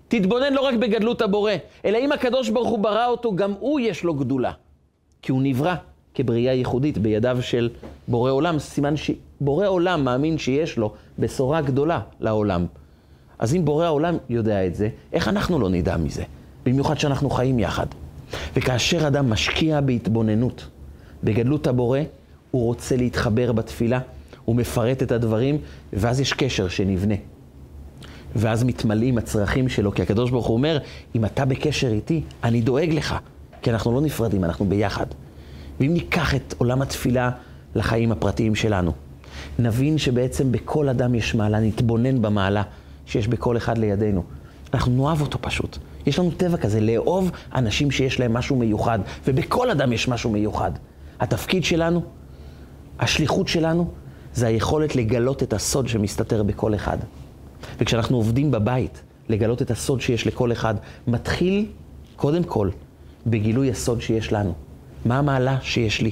[0.10, 1.52] תתבונן לא רק בגדלות הבורא,
[1.86, 4.52] אלא אם הקדוש ברוך הוא ברא אותו, גם הוא יש לו גדולה.
[5.22, 5.76] כי הוא נברא
[6.16, 7.70] כבריאה ייחודית בידיו של
[8.08, 12.66] בורא עולם, סימן שבורא עולם מאמין שיש לו בשורה גדולה לעולם.
[13.40, 16.24] אז אם בורא העולם יודע את זה, איך אנחנו לא נדע מזה?
[16.66, 17.88] במיוחד שאנחנו חיים יחד.
[18.54, 20.68] וכאשר אדם משקיע בהתבוננות,
[21.24, 22.00] בגדלות הבורא,
[22.52, 24.00] הוא רוצה להתחבר בתפילה,
[24.46, 25.58] הוא מפרט את הדברים,
[25.94, 27.16] ואז יש קשר שנבנה.
[28.36, 30.78] ואז מתמלאים הצרכים שלו, כי הקדוש ברוך הוא אומר,
[31.16, 33.16] אם אתה בקשר איתי, אני דואג לך.
[33.62, 35.06] כי אנחנו לא נפרדים, אנחנו ביחד.
[35.80, 37.32] ואם ניקח את עולם התפילה
[37.76, 38.92] לחיים הפרטיים שלנו,
[39.60, 42.64] נבין שבעצם בכל אדם יש מעלה, נתבונן במעלה
[43.06, 44.24] שיש בכל אחד לידינו.
[44.74, 45.78] אנחנו נאהב אותו פשוט.
[46.06, 50.72] יש לנו טבע כזה, לאהוב אנשים שיש להם משהו מיוחד, ובכל אדם יש משהו מיוחד.
[51.20, 52.02] התפקיד שלנו
[53.00, 53.92] השליחות שלנו
[54.34, 56.98] זה היכולת לגלות את הסוד שמסתתר בכל אחד.
[57.80, 60.76] וכשאנחנו עובדים בבית, לגלות את הסוד שיש לכל אחד,
[61.08, 61.66] מתחיל
[62.16, 62.70] קודם כל
[63.28, 64.54] בגילוי הסוד שיש לנו.
[65.06, 66.12] מה המעלה שיש לי?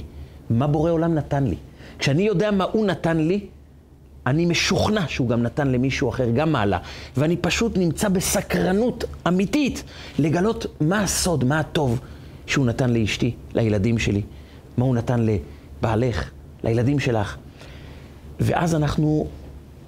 [0.50, 1.56] מה בורא עולם נתן לי?
[1.98, 3.40] כשאני יודע מה הוא נתן לי,
[4.26, 6.78] אני משוכנע שהוא גם נתן למישהו אחר גם מעלה.
[7.16, 9.82] ואני פשוט נמצא בסקרנות אמיתית
[10.18, 12.00] לגלות מה הסוד, מה הטוב
[12.46, 14.22] שהוא נתן לאשתי, לילדים שלי,
[14.76, 16.30] מה הוא נתן לבעלך,
[16.64, 17.36] לילדים שלך.
[18.40, 19.26] ואז אנחנו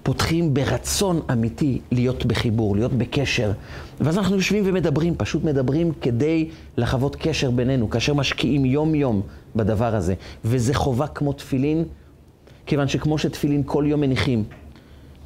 [0.02, 3.52] פותחים ברצון אמיתי להיות בחיבור, להיות בקשר.
[4.00, 9.22] ואז אנחנו יושבים ומדברים, פשוט מדברים כדי לחוות קשר בינינו, כאשר משקיעים יום-יום
[9.56, 10.14] בדבר הזה.
[10.44, 11.84] וזה חובה כמו תפילין,
[12.66, 14.44] כיוון שכמו שתפילין כל יום מניחים,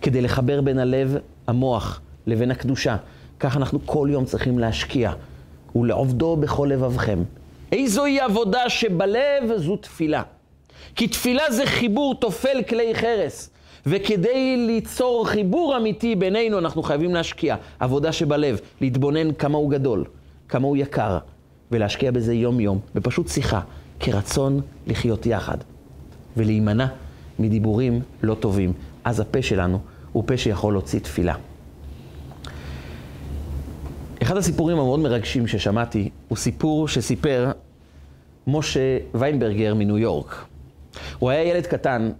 [0.03, 1.17] כדי לחבר בין הלב,
[1.47, 2.97] המוח, לבין הקדושה,
[3.41, 5.13] כך אנחנו כל יום צריכים להשקיע,
[5.77, 7.23] ולעובדו בכל לבבכם.
[7.73, 10.23] איזוהי עבודה שבלב זו תפילה.
[10.97, 13.51] כי תפילה זה חיבור תופל כלי חרס.
[13.87, 20.05] וכדי ליצור חיבור אמיתי בינינו, אנחנו חייבים להשקיע עבודה שבלב, להתבונן כמה הוא גדול,
[20.49, 21.19] כמה הוא יקר,
[21.71, 23.61] ולהשקיע בזה יום-יום, בפשוט שיחה,
[24.01, 25.59] כרצון לחיות יחד,
[26.37, 26.87] ולהימנע
[27.39, 28.73] מדיבורים לא טובים.
[29.05, 29.79] אז הפה שלנו
[30.13, 31.35] הוא פה שיכול להוציא תפילה.
[34.23, 37.51] אחד הסיפורים המאוד מרגשים ששמעתי הוא סיפור שסיפר
[38.47, 40.45] משה ויינברגר מניו יורק.
[41.19, 42.11] הוא היה ילד קטן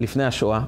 [0.00, 0.60] לפני השואה.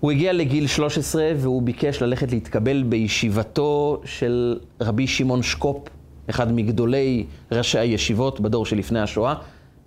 [0.00, 5.88] הוא הגיע לגיל 13 והוא ביקש ללכת להתקבל בישיבתו של רבי שמעון שקופ,
[6.30, 9.34] אחד מגדולי ראשי הישיבות בדור שלפני השואה,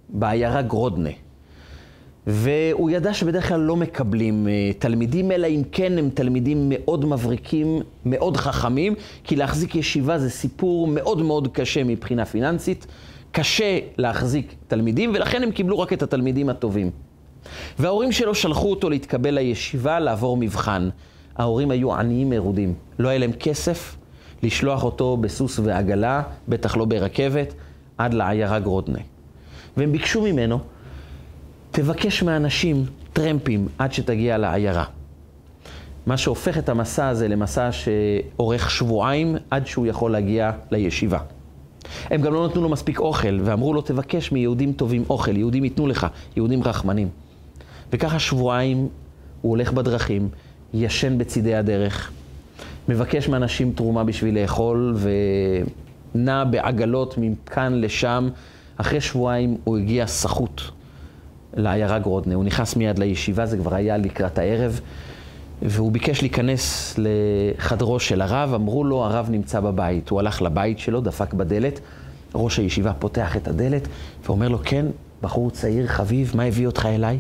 [0.10, 1.10] בעיירה גרודנה.
[2.28, 7.80] והוא ידע שבדרך כלל לא מקבלים אה, תלמידים, אלא אם כן הם תלמידים מאוד מבריקים,
[8.06, 12.88] מאוד חכמים, כי להחזיק ישיבה זה סיפור מאוד מאוד קשה מבחינה פיננסית.
[13.32, 16.92] קשה להחזיק תלמידים, ולכן הם קיבלו רק את התלמידים הטובים.
[17.80, 20.90] וההורים שלו שלחו אותו להתקבל לישיבה, לעבור מבחן.
[21.38, 23.96] ההורים היו עניים מרודים, לא היה להם כסף
[24.44, 27.54] לשלוח אותו בסוס ועגלה, בטח לא ברכבת,
[27.98, 29.00] עד לעיירה גרודנה.
[29.78, 30.60] והם ביקשו ממנו,
[31.72, 34.86] תבקש מאנשים טרמפים עד שתגיע לעיירה.
[36.06, 41.20] מה שהופך את המסע הזה למסע שאורך שבועיים עד שהוא יכול להגיע לישיבה.
[42.10, 45.88] הם גם לא נתנו לו מספיק אוכל, ואמרו לו, תבקש מיהודים טובים אוכל, יהודים ייתנו
[45.88, 47.10] לך, יהודים רחמנים.
[47.94, 48.88] וככה שבועיים
[49.42, 50.30] הוא הולך בדרכים,
[50.74, 52.12] ישן בצידי הדרך,
[52.90, 54.96] מבקש מאנשים תרומה בשביל לאכול,
[56.16, 58.30] ונע בעגלות מכאן לשם.
[58.78, 60.62] אחרי שבועיים הוא הגיע סחוט
[61.54, 62.36] לעיירה גרודנה.
[62.36, 64.80] הוא נכנס מיד לישיבה, זה כבר היה לקראת הערב.
[65.62, 70.10] והוא ביקש להיכנס לחדרו של הרב, אמרו לו, הרב נמצא בבית.
[70.10, 71.80] הוא הלך לבית שלו, דפק בדלת,
[72.36, 73.88] ראש הישיבה פותח את הדלת
[74.26, 74.86] ואומר לו, כן,
[75.22, 77.20] בחור צעיר, חביב, מה הביא אותך אליי?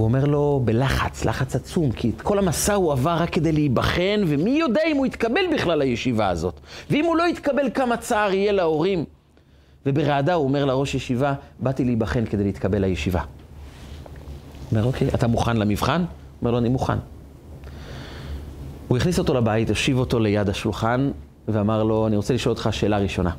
[0.00, 4.20] והוא אומר לו, בלחץ, לחץ עצום, כי את כל המסע הוא עבר רק כדי להיבחן,
[4.26, 6.60] ומי יודע אם הוא יתקבל בכלל לישיבה הזאת.
[6.90, 9.04] ואם הוא לא יתקבל, כמה צער יהיה להורים.
[9.86, 13.20] וברעדה הוא אומר לראש ישיבה, באתי להיבחן כדי להתקבל לישיבה.
[13.20, 13.28] הוא
[14.72, 16.04] אומר, אוקיי, אתה מוכן למבחן?
[16.40, 16.98] אומר לו, אני מוכן.
[18.88, 21.10] הוא הכניס אותו לבית, הושיב אותו ליד השולחן,
[21.48, 23.30] ואמר לו, אני רוצה לשאול אותך שאלה ראשונה.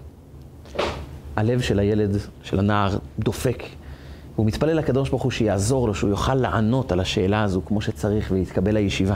[1.35, 3.63] הלב של הילד, של הנער, דופק.
[4.41, 8.31] הוא מתפלל לקדוש ברוך הוא שיעזור לו, שהוא יוכל לענות על השאלה הזו כמו שצריך
[8.31, 9.15] ויתקבל לישיבה.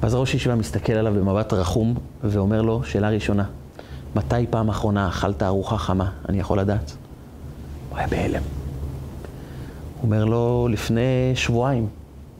[0.00, 3.44] ואז ראש הישיבה מסתכל עליו במבט רחום ואומר לו, שאלה ראשונה,
[4.14, 6.10] מתי פעם אחרונה אכלת ארוחה חמה?
[6.28, 6.96] אני יכול לדעת?
[7.90, 8.42] הוא היה בהלם.
[8.42, 11.88] הוא אומר לו, לפני שבועיים.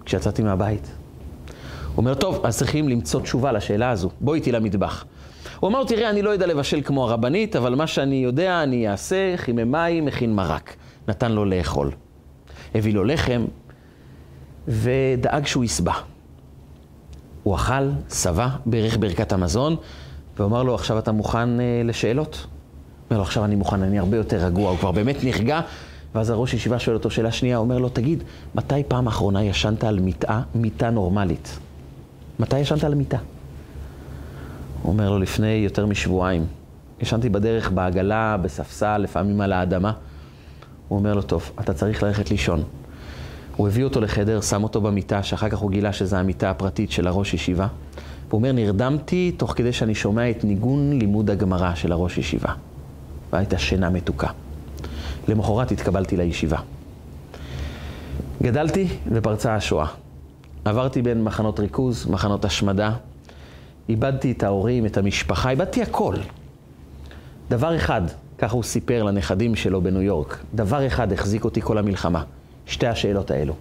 [0.04, 0.86] כשיצאתי מהבית.
[0.86, 4.10] הוא אומר, טוב, אז צריכים למצוא תשובה לשאלה הזו.
[4.20, 5.04] בוא איתי למטבח.
[5.60, 9.34] הוא אמר, תראה, אני לא יודע לבשל כמו הרבנית, אבל מה שאני יודע, אני אעשה,
[9.36, 10.76] חימי מים, מכין מרק.
[11.08, 11.90] נתן לו לאכול.
[12.74, 13.44] הביא לו לחם,
[14.68, 15.92] ודאג שהוא יסבע.
[17.42, 19.76] הוא אכל, שבע, בירך ברכת המזון,
[20.38, 22.46] ואומר לו, עכשיו אתה מוכן אה, לשאלות?
[23.10, 24.70] אומר לו, עכשיו אני מוכן, אני הרבה יותר רגוע.
[24.70, 25.60] הוא כבר באמת נרגע,
[26.14, 28.22] ואז הראש ישיבה שואל אותו שאלה שנייה, אומר לו, תגיד,
[28.54, 31.58] מתי פעם אחרונה ישנת על מיטה, מיטה נורמלית?
[32.38, 33.18] מתי ישנת על מיטה?
[34.82, 36.46] הוא אומר לו, לפני יותר משבועיים.
[37.00, 39.92] ישנתי בדרך בעגלה, בספסל, לפעמים על האדמה.
[40.88, 42.62] הוא אומר לו, טוב, אתה צריך ללכת לישון.
[43.56, 47.06] הוא הביא אותו לחדר, שם אותו במיטה, שאחר כך הוא גילה שזו המיטה הפרטית של
[47.06, 47.66] הראש ישיבה.
[48.28, 52.52] והוא אומר, נרדמתי תוך כדי שאני שומע את ניגון לימוד הגמרא של הראש ישיבה.
[53.32, 54.28] והייתה שינה מתוקה.
[55.28, 56.58] למחרת התקבלתי לישיבה.
[58.42, 59.86] גדלתי ופרצה השואה.
[60.64, 62.92] עברתי בין מחנות ריכוז, מחנות השמדה.
[63.88, 66.14] איבדתי את ההורים, את המשפחה, איבדתי הכל.
[67.50, 68.02] דבר אחד,
[68.38, 72.22] ככה הוא סיפר לנכדים שלו בניו יורק, דבר אחד החזיק אותי כל המלחמה,
[72.66, 73.54] שתי השאלות האלו.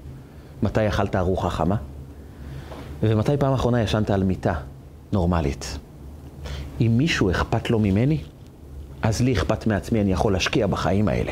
[0.63, 1.75] מתי אכלת ארוחה חמה?
[3.03, 4.53] ומתי פעם אחרונה ישנת על מיטה
[5.11, 5.77] נורמלית?
[6.81, 8.17] אם מישהו אכפת לו ממני,
[9.01, 11.31] אז לי אכפת מעצמי, אני יכול להשקיע בחיים האלה.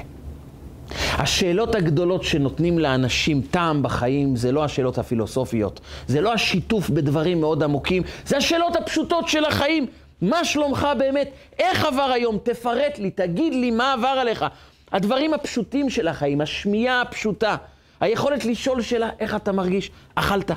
[1.14, 7.64] השאלות הגדולות שנותנים לאנשים טעם בחיים זה לא השאלות הפילוסופיות, זה לא השיתוף בדברים מאוד
[7.64, 9.88] עמוקים, זה השאלות הפשוטות של החיים.
[10.24, 11.32] מה שלומך באמת?
[11.60, 12.38] איך עבר היום?
[12.44, 14.46] תפרט לי, תגיד לי מה עבר עליך.
[14.92, 17.56] הדברים הפשוטים של החיים, השמיעה הפשוטה,
[18.00, 19.92] היכולת לשאול שאלה, איך אתה מרגיש?
[20.16, 20.52] אכלת?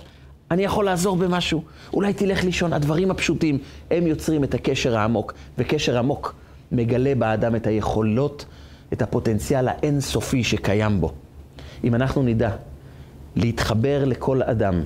[0.51, 1.63] אני יכול לעזור במשהו?
[1.93, 2.73] אולי תלך לישון.
[2.73, 3.59] הדברים הפשוטים,
[3.91, 6.35] הם יוצרים את הקשר העמוק, וקשר עמוק
[6.73, 8.45] מגלה באדם את היכולות,
[8.93, 11.13] את הפוטנציאל האינסופי שקיים בו.
[11.85, 12.51] אם אנחנו נדע
[13.37, 14.83] להתחבר לכל אדם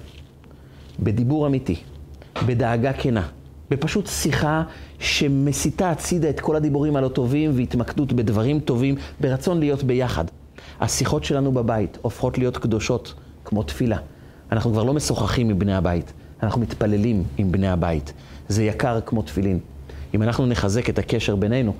[1.01, 1.77] בדיבור אמיתי,
[2.47, 3.29] בדאגה כנה,
[3.71, 4.63] בפשוט שיחה
[4.99, 10.25] שמסיתה הצידה את כל הדיבורים הלא טובים והתמקדות בדברים טובים, ברצון להיות ביחד.
[10.81, 13.15] השיחות שלנו בבית הופכות להיות קדושות,
[13.45, 13.97] כמו תפילה.
[14.53, 16.13] אנחנו כבר לא משוחחים עם בני הבית,
[16.43, 18.13] אנחנו מתפללים עם בני הבית.
[18.49, 19.59] זה יקר כמו תפילין.
[20.15, 21.75] אם אנחנו נחזק את הקשר בינינו,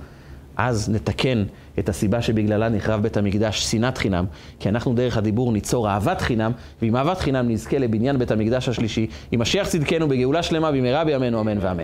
[0.57, 1.43] אז נתקן
[1.79, 4.25] את הסיבה שבגללה נחרב בית המקדש שנאת חינם,
[4.59, 6.51] כי אנחנו דרך הדיבור ניצור אהבת חינם,
[6.81, 11.41] ועם אהבת חינם נזכה לבניין בית המקדש השלישי, עם משיח צדקנו בגאולה שלמה במהרה בימינו
[11.41, 11.79] אמן ואמן.